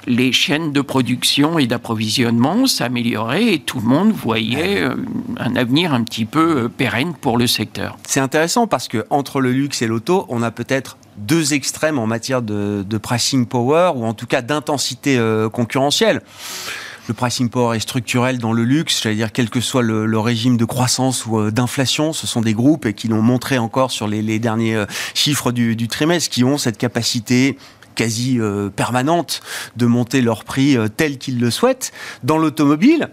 les 0.07 0.31
chaînes 0.31 0.71
de 0.71 0.81
production 0.81 1.59
et 1.59 1.67
d'approvisionnement 1.67 2.67
s'amélioraient 2.67 3.53
et 3.53 3.59
tout 3.59 3.79
le 3.79 3.87
monde 3.87 4.11
voyait 4.11 4.81
euh, 4.81 4.95
un 5.37 5.55
avenir 5.55 5.93
un 5.93 6.03
petit 6.03 6.25
peu 6.25 6.63
euh, 6.63 6.69
pérenne 6.69 7.13
pour 7.13 7.37
le 7.37 7.47
secteur. 7.47 7.97
C'est 8.07 8.19
intéressant 8.19 8.67
parce 8.67 8.87
que 8.87 9.05
entre 9.09 9.41
le 9.41 9.51
luxe 9.51 9.81
et 9.81 9.87
l'auto, 9.87 10.25
on 10.29 10.41
a 10.43 10.51
peut-être 10.51 10.97
deux 11.17 11.53
extrêmes 11.53 11.97
en 11.97 12.07
matière 12.07 12.41
de, 12.41 12.85
pricing 13.01 13.45
power 13.45 13.91
ou 13.95 14.05
en 14.05 14.13
tout 14.13 14.27
cas 14.27 14.41
d'intensité 14.41 15.17
euh, 15.17 15.49
concurrentielle 15.49 16.21
le 17.07 17.13
pricing 17.13 17.49
power 17.49 17.75
est 17.75 17.79
structurel 17.79 18.39
dans 18.39 18.53
le 18.53 18.63
luxe, 18.63 19.01
j'allais 19.03 19.15
dire 19.15 19.31
quel 19.31 19.49
que 19.49 19.61
soit 19.61 19.83
le, 19.83 20.19
régime 20.19 20.57
de 20.57 20.65
croissance 20.65 21.25
ou 21.25 21.39
euh, 21.39 21.51
d'inflation, 21.51 22.13
ce 22.13 22.25
sont 22.25 22.41
des 22.41 22.53
groupes 22.53 22.91
qui 22.93 23.07
l'ont 23.07 23.21
montré 23.21 23.57
encore 23.57 23.91
sur 23.91 24.07
les, 24.07 24.39
derniers 24.39 24.75
euh, 24.75 24.85
chiffres 25.13 25.51
du, 25.51 25.87
trimestre, 25.87 26.29
qui 26.29 26.43
ont 26.43 26.57
cette 26.57 26.77
capacité 26.77 27.57
quasi 27.93 28.39
euh, 28.39 28.69
permanente 28.69 29.41
de 29.77 29.85
monter 29.85 30.21
leur 30.21 30.43
prix 30.43 30.77
tel 30.97 31.17
qu'ils 31.17 31.39
le 31.39 31.51
souhaitent. 31.51 31.91
Dans 32.23 32.37
l'automobile, 32.37 33.09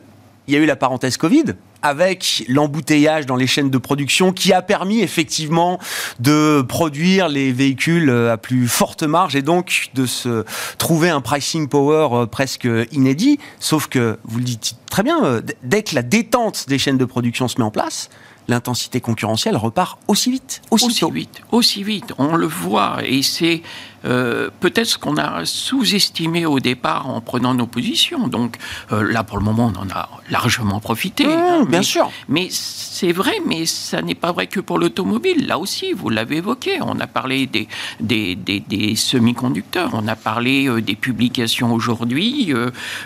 il 0.49 0.55
y 0.55 0.57
a 0.57 0.61
eu 0.61 0.67
la 0.67 0.77
parenthèse 0.77 1.17
Covid, 1.17 1.55
avec 1.83 2.45
l'embouteillage 2.49 3.27
dans 3.27 3.37
les 3.37 3.47
chaînes 3.47 3.71
de 3.71 3.79
production 3.79 4.33
qui 4.33 4.53
a 4.53 4.63
permis 4.63 5.01
effectivement 5.01 5.79
de 6.21 6.63
produire 6.63 7.29
les 7.29 7.53
véhicules 7.53 8.11
à 8.11 8.37
plus 8.37 8.69
forte 8.69 9.03
marge 9.03 9.37
et 9.37 9.43
donc 9.43 9.91
de 9.95 10.07
se 10.07 10.45
trouver 10.79 11.11
un 11.11 11.21
pricing 11.21 11.69
power 11.69 12.09
euh, 12.13 12.27
presque 12.27 12.69
inédit. 12.93 13.39
Sauf 13.61 13.89
que, 13.89 14.19
vous 14.25 14.39
le 14.39 14.45
dites 14.45 14.77
très 14.91 15.03
bien, 15.03 15.25
euh, 15.25 15.43
dès 15.63 15.83
que 15.83 15.95
la 15.95 16.03
détente 16.03 16.67
des 16.69 16.79
chaînes 16.79 16.99
de 16.99 17.05
production 17.05 17.49
se 17.49 17.59
met 17.59 17.65
en 17.65 17.71
place, 17.71 18.11
l'intensité 18.49 19.01
concurrentielle 19.01 19.57
repart 19.57 19.99
aussi 20.09 20.31
vite, 20.31 20.63
aussi, 20.71 21.05
vite, 21.13 21.43
aussi 21.51 21.83
vite. 21.83 22.13
On 22.19 22.37
le 22.37 22.47
voit 22.47 22.99
et 23.05 23.23
c'est 23.23 23.63
euh, 24.05 24.51
peut-être 24.61 24.99
qu'on 24.99 25.17
a 25.17 25.45
sous-estimé 25.45 26.47
au 26.47 26.61
départ 26.61 27.09
en 27.09 27.21
prenant 27.21 27.55
nos 27.55 27.67
positions. 27.67 28.29
Donc 28.29 28.57
euh, 28.93 29.03
là, 29.03 29.23
pour 29.23 29.39
le 29.39 29.45
moment, 29.45 29.73
on 29.75 29.81
en 29.81 29.91
a 29.91 30.09
largement 30.31 30.81
profité. 30.81 31.25
Hein, 31.27 31.65
bien 31.69 31.83
sûr. 31.83 32.11
Mais 32.29 32.49
c'est 32.51 33.13
vrai, 33.13 33.33
mais 33.47 33.67
ça 33.67 34.03
n'est 34.03 34.15
pas 34.15 34.33
vrai 34.33 34.47
que 34.47 34.61
pour 34.61 34.79
l'automobile. 34.79 35.47
Là 35.47 35.59
aussi, 35.59 35.93
vous 35.93 36.09
l'avez 36.09 36.37
évoqué. 36.39 36.79
On 36.83 36.99
a 37.01 37.07
parlé 37.07 37.47
des, 37.47 37.69
des, 38.01 38.35
des, 38.35 38.97
semi-conducteurs. 38.97 39.91
On 39.93 40.09
a 40.09 40.17
parlé 40.17 40.69
euh, 40.69 40.81
des 40.81 40.97
publications 40.97 41.73
aujourd'hui. 41.73 42.53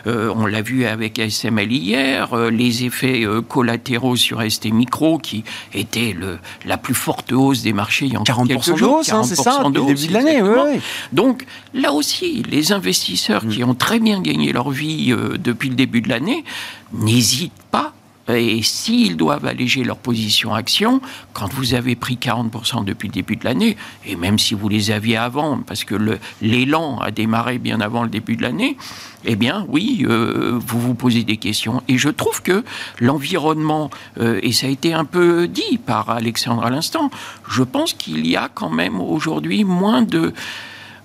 on 0.07 0.47
l'a 0.47 0.63
vu 0.63 0.87
avec 0.87 1.19
ASML 1.19 1.71
hier. 1.73 2.35
les 2.51 2.85
effets 2.85 3.25
collatéraux 3.49 4.17
sur 4.17 4.43
ST 4.51 4.67
Micro 4.73 5.19
qui 5.19 5.45
était 5.75 6.15
le, 6.19 6.39
la 6.65 6.77
plus 6.77 6.95
forte 6.95 7.33
hausse 7.33 7.63
des 7.63 7.73
marchés 7.73 8.07
il 8.07 8.13
y 8.13 8.17
a 8.17 8.21
40% 8.21 8.47
quelques 8.47 8.77
jours. 8.77 9.03
Hein, 9.11 9.23
c'est 9.25 9.37
ça, 9.37 9.63
depuis 9.65 9.81
le 9.81 9.95
début 9.95 10.07
de 10.09 10.13
l'année. 10.13 10.43
Oui, 10.43 10.81
Donc 11.13 11.47
là 11.75 11.93
aussi, 11.93 12.43
les 12.51 12.73
investisseurs 12.73 13.47
qui 13.47 13.63
mm. 13.63 13.69
ont 13.69 13.75
très 13.75 14.01
bien 14.01 14.21
gagné 14.21 14.53
leur 14.53 14.71
vie 14.71 15.13
euh, 15.13 15.37
depuis 15.39 15.69
le 15.69 15.75
début 15.75 16.01
de 16.01 16.09
l'année 16.09 16.45
n'hésitent 16.93 17.53
pas 17.71 17.93
et 18.29 18.63
s'ils 18.63 19.17
doivent 19.17 19.47
alléger 19.47 19.85
leur 19.85 19.99
position 19.99 20.55
action, 20.55 21.01
quand 21.33 21.53
vous 21.53 21.75
avez 21.75 21.95
pris 21.95 22.17
40% 22.17 22.85
depuis 22.85 23.09
le 23.09 23.15
début 23.15 23.37
de 23.37 23.45
l'année, 23.45 23.77
et 24.05 24.17
même 24.17 24.39
si 24.39 24.55
vous 24.55 24.69
les 24.69 24.91
aviez 24.91 25.17
avant, 25.17 25.59
parce 25.59 25.85
que 25.85 25.95
l'élan 26.43 26.99
a 26.99 27.11
démarré 27.11 27.59
bien 27.59 27.81
avant 27.81 28.03
le 28.03 28.09
début 28.09 28.37
de 28.37 28.43
l'année, 28.43 28.77
eh 29.25 29.37
bien 29.37 29.65
oui, 29.69 30.05
euh, 30.09 30.59
vous 30.67 30.81
vous 30.81 30.95
posez 30.95 31.23
des 31.23 31.37
questions. 31.37 31.83
Et 31.89 31.99
je 31.99 32.09
trouve 32.09 32.43
que 32.43 32.65
l'environnement, 33.01 33.91
euh, 34.19 34.41
et 34.43 34.53
ça 34.53 34.67
a 34.67 34.71
été 34.71 34.93
un 34.93 35.05
peu 35.05 35.47
dit 35.47 35.79
par 35.79 36.11
Alexandre 36.11 36.65
à 36.65 36.71
l'instant, 36.71 37.11
je 37.49 37.63
pense 37.63 37.93
qu'il 37.93 38.27
y 38.27 38.37
a 38.37 38.51
quand 38.53 38.71
même 38.71 39.01
aujourd'hui 39.01 39.63
moins 39.63 40.03
de 40.03 40.33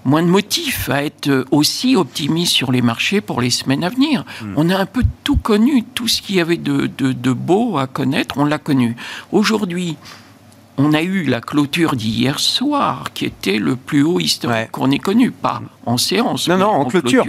moins 0.05 0.23
de 0.23 0.27
motifs 0.27 0.89
à 0.89 1.03
être 1.03 1.45
aussi 1.51 1.95
optimiste 1.95 2.53
sur 2.53 2.71
les 2.71 2.81
marchés 2.81 3.21
pour 3.21 3.41
les 3.41 3.49
semaines 3.49 3.83
à 3.83 3.89
venir. 3.89 4.25
Hmm. 4.41 4.53
On 4.57 4.69
a 4.69 4.77
un 4.77 4.85
peu 4.85 5.03
tout 5.23 5.37
connu, 5.37 5.83
tout 5.83 6.07
ce 6.07 6.21
qu'il 6.21 6.35
y 6.35 6.41
avait 6.41 6.57
de, 6.57 6.87
de, 6.87 7.31
beau 7.33 7.77
à 7.77 7.87
connaître, 7.87 8.37
on 8.37 8.45
l'a 8.45 8.57
connu. 8.57 8.95
Aujourd'hui, 9.31 9.97
on 10.77 10.93
a 10.93 11.01
eu 11.01 11.23
la 11.25 11.41
clôture 11.41 11.95
d'hier 11.95 12.39
soir, 12.39 13.11
qui 13.13 13.25
était 13.25 13.59
le 13.59 13.75
plus 13.75 14.03
haut 14.03 14.19
historique 14.19 14.71
qu'on 14.71 14.91
ait 14.91 14.99
connu, 14.99 15.31
pas 15.31 15.61
en 15.85 15.97
séance, 15.97 16.47
non, 16.47 16.57
non, 16.57 16.69
en, 16.69 16.85
clôture. 16.85 17.25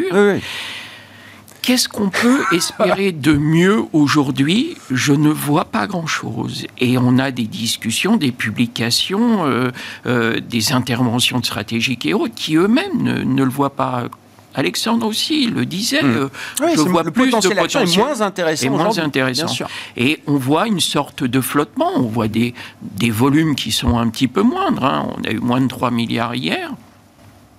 Qu'est-ce 1.63 1.89
qu'on 1.89 2.11
peut 2.11 2.43
espérer 2.53 3.13
de 3.13 3.33
mieux 3.35 3.85
aujourd'hui? 3.93 4.77
Je 4.91 5.13
ne 5.13 5.31
vois 5.31 5.65
pas 5.65 5.87
grand-chose. 5.87 6.67
Et 6.79 6.99
on 6.99 7.19
a 7.19 7.31
des 7.31 7.47
discussions, 7.47 8.17
des 8.17 8.33
publications, 8.33 9.47
euh, 9.47 9.71
euh, 10.07 10.41
des 10.41 10.73
interventions 10.73 11.41
stratégiques 11.43 12.05
et 12.05 12.15
autres 12.15 12.35
qui 12.35 12.57
eux-mêmes 12.57 13.03
ne, 13.03 13.45
le 13.45 13.51
voient 13.51 13.77
pas 13.77 14.09
Alexandre 14.55 15.07
aussi 15.07 15.47
le 15.47 15.65
disait. 15.65 16.03
Hmm. 16.03 16.29
Euh, 16.63 16.69
je 16.75 16.81
vois 16.83 17.05
le 17.05 17.11
plus 17.11 17.31
potentiel 17.31 17.55
de 17.55 17.61
potentiel 17.61 17.89
est 17.89 17.97
moins 17.97 18.21
intéressant. 18.21 18.71
moins 18.71 18.99
intéressant. 18.99 19.67
Et 19.97 20.21
on 20.27 20.37
voit 20.37 20.67
une 20.67 20.81
sorte 20.81 21.25
de 21.25 21.41
flottement. 21.41 21.91
On 21.95 22.03
voit 22.03 22.29
des, 22.29 22.55
des 22.83 23.11
volumes 23.11 23.55
qui 23.55 23.73
sont 23.73 23.99
un 23.99 24.09
petit 24.11 24.29
peu 24.29 24.43
moindres. 24.43 24.85
Hein. 24.85 25.09
On 25.17 25.25
a 25.27 25.31
eu 25.31 25.39
moins 25.39 25.61
de 25.61 25.69
3 25.69 25.91
milliards 25.91 26.35
hier. 26.35 26.71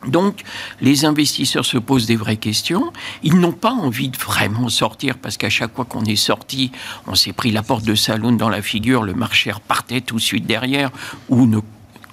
Donc, 0.08 0.44
les 0.82 1.06
investisseurs 1.06 1.66
se 1.66 1.78
posent 1.78 2.06
des 2.06 2.16
vraies 2.16 2.38
questions. 2.38 2.92
Ils 3.24 3.40
n'ont 3.40 3.52
pas 3.52 3.72
envie 3.72 4.10
de 4.10 4.18
vraiment 4.18 4.70
sortir 4.70 5.18
parce 5.18 5.38
qu'à 5.38 5.50
chaque 5.50 5.76
fois 5.76 5.86
qu'on 5.86 6.06
est 6.06 6.16
sorti, 6.16 6.72
on 7.08 7.16
s'est 7.16 7.34
pris 7.34 7.52
la 7.52 7.64
porte 7.64 7.86
de 7.86 7.96
salon 7.96 8.32
dans 8.32 8.50
la 8.50 8.62
figure, 8.62 9.04
le 9.04 9.14
marché 9.14 9.52
repartait 9.52 10.02
tout 10.02 10.16
de 10.16 10.22
suite 10.22 10.46
derrière 10.46 10.92
ou 11.30 11.46
ne 11.46 11.60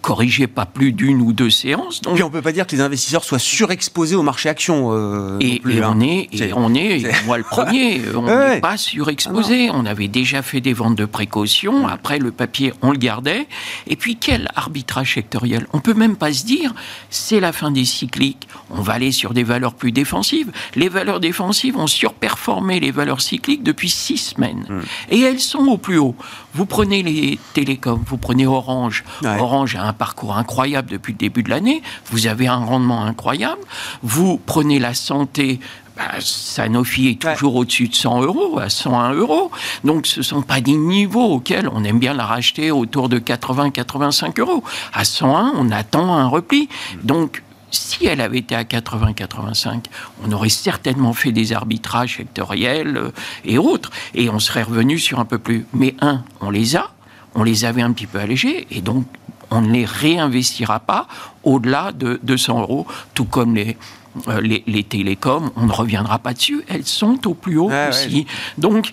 corriger 0.01 0.47
pas 0.47 0.67
plus 0.67 0.93
d'une 0.93 1.21
ou 1.21 1.33
deux 1.33 1.51
séances. 1.51 2.01
Donc... 2.01 2.15
Puis 2.15 2.23
on 2.23 2.31
peut 2.31 2.43
pas 2.43 2.53
dire 2.53 2.67
que 2.67 2.75
les 2.75 2.81
investisseurs 2.81 3.25
soient 3.25 3.39
surexposés 3.39 4.17
au 4.17 4.23
marché 4.23 4.49
action. 4.49 4.91
Euh, 4.93 5.39
et, 5.41 5.61
hein. 5.65 5.93
on 5.95 6.01
est, 6.01 6.29
et 6.33 6.53
on 6.55 6.75
est, 6.75 7.03
moi 7.27 7.39
le 7.39 7.45
premier, 7.45 8.01
on 8.15 8.23
n'est 8.23 8.61
pas 8.61 8.77
surexposé. 8.77 9.69
Ah 9.71 9.75
on 9.75 9.87
avait 9.87 10.09
déjà 10.09 10.43
fait 10.43 10.61
des 10.61 10.73
ventes 10.73 10.97
de 10.97 11.05
précaution. 11.05 11.87
Après 11.87 12.19
le 12.19 12.31
papier, 12.31 12.73
on 12.83 12.93
le 12.93 12.99
gardait. 12.99 13.47
Et 13.87 13.97
puis 13.97 14.17
quel 14.17 14.49
arbitrage 14.57 15.15
sectoriel? 15.15 15.67
On 15.73 15.81
peut 15.81 15.95
même 15.95 16.17
pas 16.17 16.33
se 16.33 16.45
dire 16.45 16.75
c'est 17.11 17.41
la 17.41 17.53
fin 17.53 17.71
des 17.71 17.85
cycliques. 17.85 18.49
On 18.71 18.83
va 18.83 18.95
aller 18.95 19.13
sur 19.13 19.35
des 19.35 19.43
valeurs 19.43 19.75
plus 19.75 19.93
défensives. 19.93 20.51
Les 20.75 20.89
valeurs 20.89 21.21
défensives 21.21 21.77
ont 21.77 21.87
surperformé 21.87 22.81
les 22.81 22.91
valeurs 22.91 23.21
cycliques 23.21 23.63
depuis 23.63 23.91
six 23.91 24.19
semaines. 24.19 24.65
Hmm. 24.69 24.81
Et 25.11 25.21
elles 25.21 25.41
sont 25.41 25.67
au 25.67 25.77
plus 25.77 25.99
haut. 25.99 26.15
Vous 26.55 26.67
prenez 26.67 27.03
les 27.03 27.39
télécoms, 27.55 28.03
vous 28.07 28.17
prenez 28.17 28.47
Orange. 28.47 29.05
Orange 29.25 29.77
a 29.77 29.85
un 29.85 29.93
parcours 29.93 30.37
incroyable 30.37 30.91
depuis 30.91 31.13
le 31.13 31.19
début 31.19 31.43
de 31.43 31.51
l'année. 31.51 31.83
Vous 32.07 32.27
avez 32.27 32.49
un 32.49 32.57
rendement 32.57 33.05
incroyable. 33.05 33.61
Vous 34.03 34.41
prenez 34.45 34.79
la 34.79 34.95
santé. 34.95 35.61
Bah, 35.97 36.05
Sanofi 36.21 37.09
est 37.09 37.21
toujours 37.21 37.57
au-dessus 37.57 37.89
de 37.89 37.95
100 37.95 38.23
euros, 38.23 38.59
à 38.59 38.71
101 38.71 39.15
euros. 39.15 39.51
Donc, 39.85 40.07
ce 40.07 40.21
ne 40.21 40.25
sont 40.25 40.43
pas 40.43 40.61
des 40.61 40.77
niveaux 40.77 41.35
auxquels 41.35 41.69
on 41.73 41.85
aime 41.85 41.99
bien 41.99 42.15
la 42.15 42.25
racheter 42.25 42.71
autour 42.71 43.09
de 43.09 43.19
80-85 43.19 44.41
euros. 44.41 44.65
À 44.93 45.05
101, 45.05 45.53
on 45.57 45.71
attend 45.71 46.15
un 46.15 46.27
repli. 46.27 46.69
Donc, 47.03 47.43
si 47.71 48.07
elle 48.07 48.21
avait 48.21 48.39
été 48.39 48.55
à 48.55 48.65
80-85, 48.65 49.85
on 50.25 50.33
aurait 50.33 50.49
certainement 50.49 51.13
fait 51.13 51.33
des 51.33 51.53
arbitrages 51.53 52.17
sectoriels 52.17 52.97
euh, 52.97 53.11
et 53.45 53.59
autres, 53.59 53.91
et 54.15 54.31
on 54.31 54.39
serait 54.39 54.63
revenu 54.63 54.99
sur 54.99 55.19
un 55.21 55.25
peu 55.25 55.39
plus. 55.39 55.67
Mais 55.73 55.95
un, 56.01 56.25
on 56.41 56.51
les 56.51 56.77
a, 56.77 56.91
on 57.35 57.43
les 57.43 57.65
avait 57.65 57.83
un 57.83 57.93
petit 57.93 58.07
peu 58.07 58.19
allégés, 58.19 58.67
et 58.71 58.81
donc 58.81 59.07
on 59.51 59.63
ne 59.63 59.73
les 59.73 59.85
réinvestira 59.85 60.81
pas 60.81 61.09
au-delà 61.43 61.93
de 61.93 62.21
200 62.23 62.61
euros, 62.61 62.87
tout 63.15 63.25
comme 63.25 63.55
les, 63.55 63.77
euh, 64.29 64.41
les, 64.41 64.85
télécoms, 64.85 65.51
on 65.57 65.67
ne 65.67 65.73
reviendra 65.73 66.19
pas 66.19 66.35
dessus, 66.35 66.63
elles 66.69 66.87
sont 66.87 67.27
au 67.27 67.35
plus 67.35 67.59
haut 67.59 67.71
aussi. 67.89 68.27
Donc, 68.59 68.93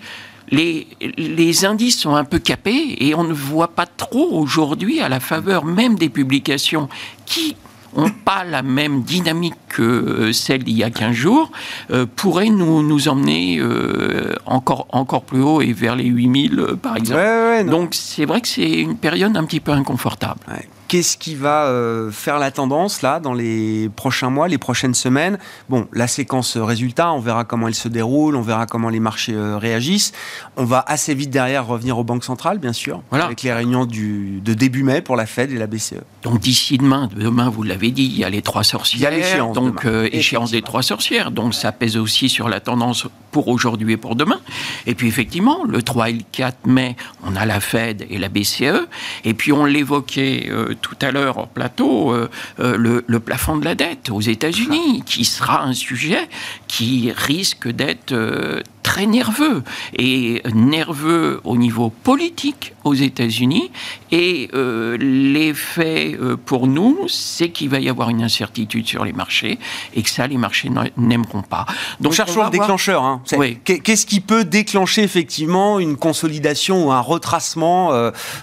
les, 0.49 0.87
les, 1.17 1.65
indices 1.65 1.99
sont 1.99 2.15
un 2.15 2.23
peu 2.23 2.39
capés 2.39 2.95
et 2.99 3.13
on 3.15 3.23
ne 3.23 3.33
voit 3.33 3.67
pas 3.69 3.85
trop 3.85 4.29
aujourd'hui, 4.31 5.01
à 5.01 5.09
la 5.09 5.19
faveur 5.19 5.65
même 5.65 5.95
des 5.95 6.09
publications 6.09 6.87
qui 7.25 7.55
n'ont 7.95 8.09
pas 8.09 8.43
la 8.43 8.61
même 8.61 9.01
dynamique 9.03 9.55
que 9.69 9.81
euh, 9.81 10.33
celle 10.33 10.63
d'il 10.63 10.77
y 10.77 10.83
a 10.83 10.89
15 10.89 11.11
jours, 11.13 11.51
euh, 11.91 12.05
pourraient 12.15 12.49
nous, 12.49 12.83
nous 12.83 13.07
emmener 13.07 13.57
euh, 13.59 14.35
encore, 14.45 14.87
encore 14.91 15.23
plus 15.23 15.41
haut 15.41 15.61
et 15.61 15.73
vers 15.73 15.95
les 15.95 16.05
8000 16.05 16.63
par 16.81 16.97
exemple. 16.97 17.69
Donc 17.69 17.93
c'est 17.93 18.25
vrai 18.25 18.41
que 18.41 18.47
c'est 18.47 18.69
une 18.69 18.97
période 18.97 19.35
un 19.35 19.43
petit 19.43 19.59
peu 19.59 19.71
inconfortable. 19.71 20.39
Qu'est-ce 20.87 21.17
qui 21.17 21.35
va 21.35 21.65
euh, 21.65 22.11
faire 22.11 22.39
la 22.39 22.49
tendance 22.49 23.01
là 23.01 23.19
dans 23.19 23.33
les 23.33 23.89
prochains 23.95 24.29
mois, 24.29 24.47
les 24.47 24.57
prochaines 24.57 24.93
semaines? 24.93 25.37
Bon, 25.67 25.87
la 25.91 26.07
séquence 26.07 26.55
résultat, 26.55 27.11
on 27.11 27.19
verra 27.19 27.43
comment 27.43 27.67
elle 27.67 27.75
se 27.75 27.89
déroule, 27.89 28.35
on 28.37 28.41
verra 28.41 28.65
comment 28.67 28.89
les 28.89 29.01
marchés 29.01 29.33
euh, 29.33 29.57
réagissent. 29.57 30.13
On 30.55 30.63
va 30.63 30.83
assez 30.87 31.13
vite 31.13 31.29
derrière 31.29 31.67
revenir 31.67 31.97
aux 31.97 32.05
banques 32.05 32.23
centrales, 32.23 32.59
bien 32.59 32.71
sûr, 32.71 33.01
avec 33.11 33.41
les 33.41 33.51
réunions 33.51 33.85
du, 33.85 34.39
de 34.39 34.53
début 34.53 34.83
mai 34.83 35.01
pour 35.01 35.17
la 35.17 35.25
Fed 35.25 35.51
et 35.51 35.57
la 35.57 35.67
BCE. 35.67 35.95
Donc 36.23 36.39
d'ici 36.39 36.77
demain, 36.77 37.09
demain 37.13 37.49
vous 37.49 37.63
l'avez 37.63 37.91
dit, 37.91 38.05
il 38.05 38.17
y 38.17 38.23
a 38.23 38.29
les 38.29 38.41
trois 38.41 38.63
sorcières. 38.63 38.99
Il 38.99 39.03
y 39.03 39.07
a 39.07 39.17
l'échéance. 39.17 39.55
Donc 39.55 39.85
euh, 39.85 40.07
échéance 40.13 40.51
des 40.51 40.61
trois 40.61 40.83
sorcières. 40.83 41.31
Donc 41.31 41.53
ça 41.53 41.73
pèse 41.73 41.97
aussi 41.97 42.29
sur 42.29 42.47
la 42.47 42.61
tendance 42.61 43.07
pour 43.31 43.49
aujourd'hui 43.49 43.93
et 43.93 43.97
pour 43.97 44.15
demain. 44.15 44.39
Et 44.85 44.95
puis 44.95 45.07
effectivement, 45.07 45.65
le 45.67 45.81
3 45.81 46.09
et 46.09 46.13
le 46.13 46.23
4 46.31 46.65
mai, 46.65 46.95
on 47.23 47.35
a 47.35 47.45
la 47.45 47.59
Fed 47.59 48.05
et 48.09 48.17
la 48.17 48.29
BCE. 48.29 48.87
Et 49.25 49.33
puis 49.33 49.51
on 49.51 49.65
l'évoquait 49.65 50.49
tout 50.81 50.97
à 51.01 51.11
l'heure 51.11 51.37
au 51.37 51.45
plateau, 51.45 52.11
euh, 52.11 52.29
euh, 52.59 53.01
le, 53.07 53.19
plafond 53.19 53.57
de 53.57 53.65
la 53.65 53.75
dette 53.75 54.09
aux 54.09 54.21
États-Unis, 54.21 55.03
qui 55.05 55.25
sera 55.25 55.63
un 55.63 55.73
sujet 55.73 56.29
qui 56.67 57.11
risque 57.11 57.67
d'être 57.67 58.11
euh, 58.11 58.61
très 58.83 59.05
nerveux 59.05 59.63
et 59.97 60.41
nerveux 60.53 61.41
au 61.43 61.57
niveau 61.57 61.89
politique 61.89 62.73
aux 62.83 62.93
États-Unis. 62.93 63.69
Et 64.11 64.49
l'effet 64.53 66.17
pour 66.45 66.67
nous, 66.67 67.07
c'est 67.09 67.49
qu'il 67.49 67.67
va 67.67 67.81
y 67.81 67.89
avoir 67.89 68.09
une 68.09 68.23
incertitude 68.23 68.87
sur 68.87 69.03
les 69.03 69.11
marchés 69.11 69.59
et 69.93 70.03
que 70.03 70.09
ça, 70.09 70.25
les 70.25 70.37
marchés 70.37 70.71
n'aimeront 70.95 71.41
pas. 71.41 71.65
Donc, 71.99 72.13
cherchons 72.13 72.45
le 72.45 72.49
déclencheur. 72.49 73.03
Hein. 73.03 73.21
Qu'est-ce 73.65 74.05
qui 74.05 74.21
peut 74.21 74.45
déclencher 74.45 75.03
effectivement 75.03 75.79
une 75.79 75.97
consolidation 75.97 76.87
ou 76.87 76.91
un 76.93 77.01
retracement 77.01 77.91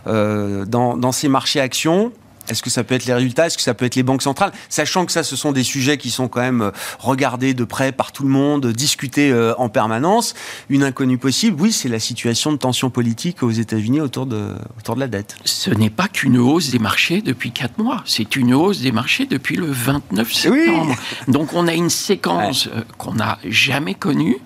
dans, 0.05 0.97
dans 0.99 1.13
ces 1.13 1.29
marchés 1.29 1.61
actions? 1.61 2.13
Est-ce 2.49 2.63
que 2.63 2.71
ça 2.71 2.85
peut 2.85 2.95
être 2.95 3.07
les 3.07 3.15
résultats? 3.15 3.47
Est-ce 3.47 3.57
que 3.57 3.63
ça 3.63 3.75
peut 3.75 3.85
être 3.87 3.97
les 3.97 4.03
banques 4.03 4.23
centrales? 4.23 4.53
Sachant 4.69 5.07
que 5.07 5.13
ça, 5.13 5.23
ce 5.23 5.37
sont 5.37 5.53
des 5.53 5.63
sujets 5.63 5.97
qui 5.97 6.11
sont 6.11 6.29
quand 6.29 6.41
même 6.41 6.63
euh, 6.63 6.71
regardés 6.99 7.55
de 7.55 7.65
près 7.65 7.93
par 7.93 8.13
tout 8.13 8.25
le 8.25 8.29
monde, 8.29 8.67
discutés 8.67 9.31
euh, 9.31 9.55
en 9.57 9.69
permanence. 9.69 10.35
Une 10.69 10.83
inconnue 10.83 11.19
possible, 11.19 11.61
oui, 11.61 11.73
c'est 11.73 11.89
la 11.89 11.99
situation 11.99 12.53
de 12.53 12.59
tension 12.59 12.91
politique 12.91 13.43
aux 13.43 13.51
États-Unis 13.51 14.01
autour 14.01 14.27
de, 14.27 14.55
autour 14.79 14.95
de 14.95 15.01
la 15.01 15.09
dette. 15.09 15.37
Ce 15.45 15.71
n'est 15.71 15.91
pas 15.91 16.09
qu'une 16.09 16.39
hausse 16.39 16.71
des 16.71 16.79
marchés 16.79 17.23
depuis 17.23 17.51
4 17.51 17.79
mois, 17.79 18.03
c'est 18.05 18.37
une 18.37 18.53
hausse 18.53 18.81
des 18.81 18.93
marchés 18.93 19.27
depuis 19.27 19.57
le 19.57 19.67
29 19.67 20.33
septembre. 20.33 20.97
Donc 21.29 21.55
on 21.55 21.67
a 21.67 21.73
une 21.73 21.91
séquence 21.91 22.69
euh, 22.69 22.83
qu'on 22.99 23.15
n'a 23.15 23.39
jamais 23.45 23.95
connue. 23.95 24.39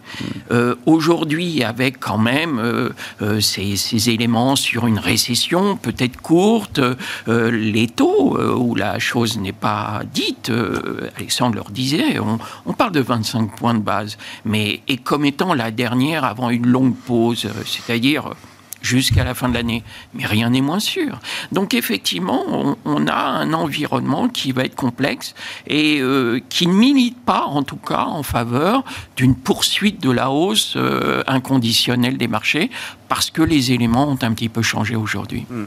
Aujourd'hui, 0.87 1.63
avec 1.63 2.01
quand 2.01 2.19
même 2.19 2.91
ces, 3.41 3.77
ces, 3.77 4.11
éléments 4.11 4.57
sur 4.57 4.87
une 4.87 4.99
récession 4.99 5.77
peut-être 5.77 6.21
courte, 6.21 6.81
les 7.27 7.88
taux, 7.89 8.37
euh, 8.37 8.55
où 8.55 8.75
la 8.75 8.99
chose 8.99 9.39
n'est 9.39 9.53
pas 9.53 10.03
dite, 10.13 10.51
euh, 10.51 11.11
Alexandre 11.17 11.57
leur 11.57 11.71
disait, 11.71 12.19
on, 12.19 12.73
parle 12.73 12.93
de 12.93 13.01
25 13.01 13.57
points 13.57 13.75
de 13.75 13.81
base, 13.81 14.17
mais 14.45 14.81
et 14.89 14.97
comme 14.97 15.25
étant 15.25 15.55
la 15.55 15.71
dernière 15.71 16.25
avant 16.25 16.51
une 16.51 16.67
longue 16.67 16.95
pause, 16.95 17.47
euh, 17.47 17.63
c'est-à-dire 17.65 18.35
jusqu'à 18.81 19.25
la 19.25 19.35
fin 19.35 19.49
de 19.49 19.55
l'année. 19.55 19.83
Mais 20.15 20.25
rien 20.25 20.51
n'est 20.51 20.61
moins 20.61 20.79
sûr. 20.79 21.19
Donc 21.51 21.75
effectivement, 21.75 22.77
on, 22.85 23.07
a 23.09 23.17
un 23.17 23.53
environnement 23.53 24.29
qui 24.29 24.53
va 24.53 24.65
être 24.65 24.77
complexe 24.77 25.35
et 25.67 26.01
qui 26.49 26.69
ne 26.69 26.73
milite 26.73 27.19
pas, 27.25 27.43
en 27.43 27.65
tout 27.65 27.77
cas, 27.77 28.05
en 28.05 28.23
faveur 28.23 28.85
d'une 29.17 29.35
poursuite 29.35 30.01
de 30.01 30.13
la 30.13 30.31
hausse 30.31 30.79
inconditionnelle 31.27 32.19
des 32.19 32.29
marchés, 32.29 32.71
parce 33.09 33.31
que 33.31 33.43
les 33.43 33.73
éléments 33.73 34.07
ont 34.07 34.19
un 34.23 34.33
petit 34.33 34.49
peu 34.49 34.63
changé 34.63 34.95
aujourd'hui. 34.95 35.45
Hmm. 35.51 35.67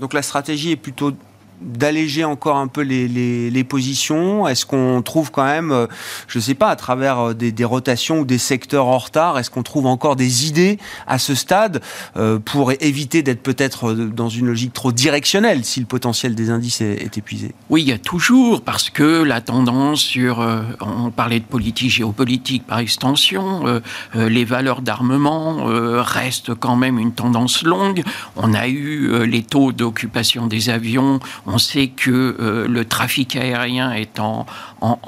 Donc 0.00 0.14
la 0.14 0.22
stratégie 0.22 0.72
est 0.72 0.76
plutôt 0.76 1.12
d'alléger 1.60 2.24
encore 2.24 2.56
un 2.56 2.66
peu 2.66 2.80
les, 2.80 3.08
les, 3.08 3.64
positions? 3.64 4.48
Est-ce 4.48 4.64
qu'on 4.66 5.02
trouve 5.02 5.30
quand 5.30 5.44
même, 5.44 5.70
euh, 5.70 5.86
je 6.26 6.38
ne 6.38 6.42
sais 6.42 6.54
pas, 6.54 6.68
à 6.68 6.76
travers 6.76 7.18
euh, 7.18 7.34
des, 7.34 7.64
rotations 7.64 8.20
ou 8.20 8.24
des 8.24 8.38
secteurs 8.38 8.86
en 8.86 8.98
retard, 8.98 9.38
est-ce 9.38 9.50
qu'on 9.50 9.62
trouve 9.62 9.86
encore 9.86 10.16
des 10.16 10.48
idées 10.48 10.78
à 11.06 11.18
ce 11.18 11.34
stade 11.34 11.82
euh, 12.16 12.38
pour 12.38 12.72
éviter 12.72 13.22
d'être 13.22 13.42
peut-être 13.42 13.92
dans 13.92 14.28
une 14.28 14.46
logique 14.46 14.72
trop 14.72 14.92
directionnelle 14.92 15.64
si 15.64 15.80
le 15.80 15.86
potentiel 15.86 16.34
des 16.34 16.50
indices 16.50 16.80
est, 16.80 17.16
épuisé? 17.16 17.54
Oui, 17.68 17.82
il 17.82 17.88
y 17.88 17.92
a 17.92 17.98
toujours, 17.98 18.62
parce 18.62 18.88
que 18.88 19.22
la 19.22 19.40
tendance 19.40 20.00
sur, 20.00 20.46
on 20.80 21.10
parlait 21.10 21.40
de 21.40 21.44
politique 21.44 21.90
géopolitique 21.90 22.66
par 22.66 22.78
extension, 22.78 23.80
les 24.14 24.44
valeurs 24.44 24.80
d'armement 24.80 25.64
restent 26.02 26.54
quand 26.54 26.76
même 26.76 26.98
une 26.98 27.12
tendance 27.12 27.62
longue. 27.62 28.02
On 28.36 28.54
a 28.54 28.68
eu 28.68 29.26
les 29.26 29.42
taux 29.42 29.72
d'occupation 29.72 30.46
des 30.46 30.70
avions 30.70 31.20
On 31.52 31.58
sait 31.58 31.88
que 31.88 32.36
euh, 32.40 32.68
le 32.68 32.84
trafic 32.84 33.34
aérien 33.34 33.92
est 33.92 34.20
en, 34.20 34.46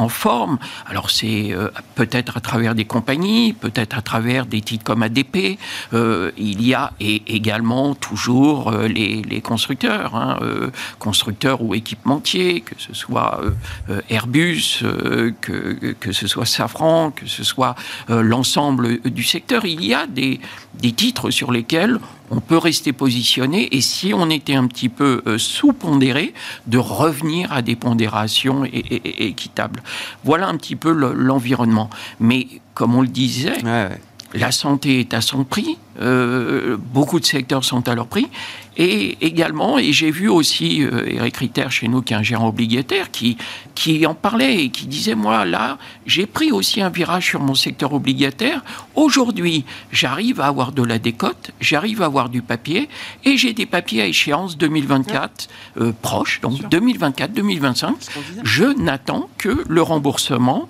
forme. 0.09 0.59
Alors 0.87 1.11
c'est 1.11 1.53
euh, 1.53 1.69
peut-être 1.95 2.37
à 2.37 2.41
travers 2.41 2.75
des 2.75 2.85
compagnies, 2.85 3.53
peut-être 3.53 3.97
à 3.97 4.03
travers 4.03 4.45
des 4.47 4.61
titres 4.61 4.85
comme 4.85 5.03
ADP. 5.03 5.59
il 5.93 6.67
y 6.67 6.75
a 6.75 6.93
également 7.01 7.95
toujours 7.95 8.73
les, 8.73 9.41
constructeurs, 9.41 10.17
hein, 10.17 10.39
constructeurs 10.99 11.63
ou 11.63 11.75
équipementiers, 11.75 12.61
que 12.61 12.75
ce 12.79 12.93
soit 12.95 13.41
Airbus, 14.11 14.83
que, 15.41 16.13
ce 16.13 16.27
soit 16.27 16.47
Safran, 16.47 17.13
que 17.13 17.27
ce 17.27 17.45
soit 17.45 17.75
l'ensemble 18.09 19.01
du 19.03 19.23
secteur. 19.23 19.65
Il 19.65 19.85
y 19.85 19.95
a 19.95 20.07
des 20.07 20.41
titres 20.93 21.31
sur 21.31 21.53
lesquels 21.53 21.99
on 22.33 22.41
peut 22.41 22.57
rester 22.57 22.93
positionné 22.93 23.69
et 23.77 23.83
si 23.83 24.15
on 24.15 24.31
était 24.31 24.55
un 24.55 24.67
petit 24.67 24.89
peu 24.89 25.23
euh, 25.27 25.37
sous-pondéré, 25.37 26.33
de 26.67 26.79
revenir 26.79 27.53
à 27.53 27.61
des 27.61 27.77
pondérations 27.77 28.65
équitables. 28.65 29.83
Voilà 30.25 30.49
un 30.49 30.57
petit 30.57 30.77
peu 30.77 30.93
l'environnement. 30.93 31.91
Mais 32.21 32.49
comme 32.75 32.95
on 32.95 33.03
le 33.03 33.09
disait, 33.09 33.59
la 34.35 34.51
santé 34.51 35.01
est 35.01 35.13
à 35.13 35.21
son 35.21 35.45
prix, 35.45 35.77
euh, 36.01 36.79
beaucoup 36.79 37.21
de 37.21 37.27
secteurs 37.27 37.65
sont 37.65 37.87
à 37.87 37.95
leur 37.95 38.07
prix, 38.07 38.29
et 38.77 39.19
également, 39.21 39.79
et 39.79 39.93
j'ai 39.93 40.11
vu 40.11 40.29
aussi 40.29 40.83
euh, 40.83 41.05
Eric 41.07 41.37
Ritter 41.37 41.67
chez 41.69 41.89
nous, 41.89 42.01
qui 42.01 42.15
est 42.15 42.17
un 42.17 42.23
gérant 42.23 42.49
obligataire, 42.49 43.11
qui, 43.11 43.37
qui 43.75 44.07
en 44.07 44.15
parlait 44.15 44.65
et 44.65 44.71
qui 44.71 44.87
disait, 44.87 45.15
moi, 45.15 45.45
là, 45.45 45.79
j'ai 46.07 46.27
pris 46.27 46.53
aussi 46.53 46.81
un 46.81 46.89
virage 46.89 47.27
sur 47.27 47.41
mon 47.41 47.55
secteur 47.55 47.93
obligataire. 47.93 48.63
Aujourd'hui, 48.95 49.65
j'arrive 49.91 50.41
à 50.41 50.47
avoir 50.47 50.73
de 50.73 50.83
la 50.83 50.99
décote, 50.99 51.51
j'arrive 51.61 52.01
à 52.01 52.07
avoir 52.07 52.31
du 52.31 52.41
papier, 52.41 52.89
et 53.25 53.37
j'ai 53.37 53.53
des 53.53 53.67
papiers 53.67 54.03
à 54.03 54.07
échéance 54.07 54.57
2024 54.57 55.49
euh, 55.79 55.93
proche, 56.01 56.41
donc 56.41 56.59
2024-2025. 56.63 57.93
Je 58.43 58.65
n'attends 58.65 59.29
que 59.37 59.65
le 59.69 59.83
remboursement 59.83 60.67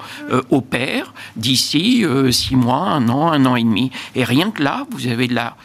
opère 0.51 1.15
d'ici 1.37 2.05
six 2.31 2.57
mois, 2.57 2.89
un 2.89 3.09
an, 3.09 3.31
un 3.31 3.47
an 3.47 3.57
et 3.57 3.63
demi. 3.63 3.91
Et 4.15 4.25
rien 4.25 4.51
que 4.51 4.63
là, 4.63 4.87
vous 4.91 5.07
avez 5.07 5.29
de 5.29 5.35
la 5.35 5.57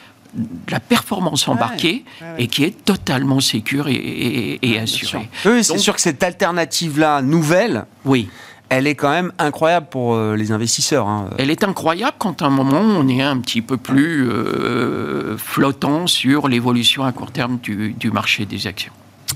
la 0.70 0.80
performance 0.80 1.48
embarquée 1.48 2.04
et 2.38 2.48
qui 2.48 2.64
est 2.64 2.86
totalement 2.86 3.40
sécure 3.40 3.88
et, 3.88 4.80
assurée. 4.80 5.30
Oui, 5.46 5.64
c'est 5.64 5.78
sûr 5.78 5.96
que 5.96 6.02
cette 6.02 6.24
alternative-là, 6.24 7.22
nouvelle, 7.22 7.86
oui. 8.06 8.30
elle 8.70 8.88
est 8.88 8.96
quand 8.96 9.10
même 9.10 9.32
incroyable 9.40 9.88
pour 9.90 10.16
euh, 10.16 10.36
les 10.36 10.52
investisseurs. 10.52 11.08
Hein. 11.08 11.30
Elle 11.38 11.50
est 11.50 11.64
incroyable 11.64 12.18
quand 12.20 12.42
à 12.42 12.46
un 12.46 12.50
moment 12.50 12.82
on 12.82 13.08
est 13.08 13.22
un 13.22 13.38
petit 13.40 13.62
peu 13.62 13.78
plus 13.78 14.30
euh, 14.30 15.38
flottant 15.38 16.08
sur 16.08 16.48
l'évolution 16.48 17.04
à 17.04 17.12
court 17.12 17.32
terme 17.32 17.58
du 17.60 18.12
marché 18.12 18.46
des 18.46 18.68
actions. 18.68 18.94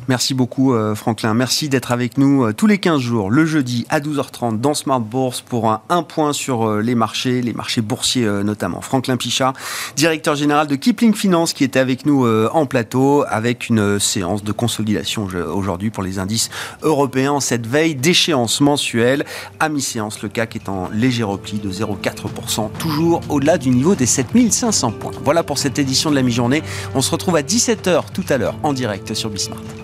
Merci 0.07 0.33
beaucoup 0.33 0.73
euh, 0.73 0.95
Franklin. 0.95 1.33
Merci 1.33 1.69
d'être 1.69 1.91
avec 1.91 2.17
nous 2.17 2.43
euh, 2.43 2.53
tous 2.53 2.67
les 2.67 2.79
15 2.79 2.99
jours, 2.99 3.29
le 3.29 3.45
jeudi 3.45 3.85
à 3.89 3.99
12h30 3.99 4.59
dans 4.59 4.73
Smart 4.73 4.99
Bourse 4.99 5.41
pour 5.41 5.71
un, 5.71 6.03
point 6.03 6.33
sur 6.33 6.67
euh, 6.67 6.81
les 6.81 6.95
marchés, 6.95 7.41
les 7.41 7.53
marchés 7.53 7.81
boursiers 7.81 8.25
notamment. 8.43 8.81
Franklin 8.81 9.17
Pichard, 9.17 9.53
directeur 9.95 10.35
général 10.35 10.67
de 10.67 10.75
Kipling 10.75 11.13
Finance 11.13 11.53
qui 11.53 11.63
était 11.63 11.79
avec 11.79 12.05
nous 12.05 12.27
en 12.27 12.65
plateau 12.65 13.23
avec 13.27 13.69
une 13.69 13.99
séance 13.99 14.43
de 14.43 14.51
consolidation 14.51 15.27
aujourd'hui 15.53 15.89
pour 15.91 16.03
les 16.03 16.19
indices 16.19 16.49
européens 16.81 17.39
cette 17.39 17.67
veille 17.67 17.95
d'échéance 17.95 18.61
mensuelle. 18.61 19.25
À 19.59 19.69
mi-séance, 19.69 20.21
le 20.21 20.29
CAC 20.29 20.55
est 20.55 20.69
en 20.69 20.89
léger 20.91 21.23
repli 21.23 21.59
de 21.59 21.71
0,4%, 21.71 22.71
toujours 22.79 23.21
au-delà 23.29 23.57
du 23.57 23.69
niveau 23.69 23.95
des 23.95 24.05
7500 24.05 24.91
points. 24.91 25.11
Voilà 25.23 25.43
pour 25.43 25.57
cette 25.57 25.79
édition 25.79 26.09
de 26.09 26.15
la 26.15 26.21
mi-journée. 26.21 26.63
On 26.95 27.01
se 27.01 27.11
retrouve 27.11 27.35
à 27.35 27.41
17h 27.41 28.11
tout 28.13 28.25
à 28.29 28.37
l'heure 28.37 28.55
en 28.63 28.73
direct 28.73 29.13
sur 29.13 29.29
Bismart. 29.29 29.80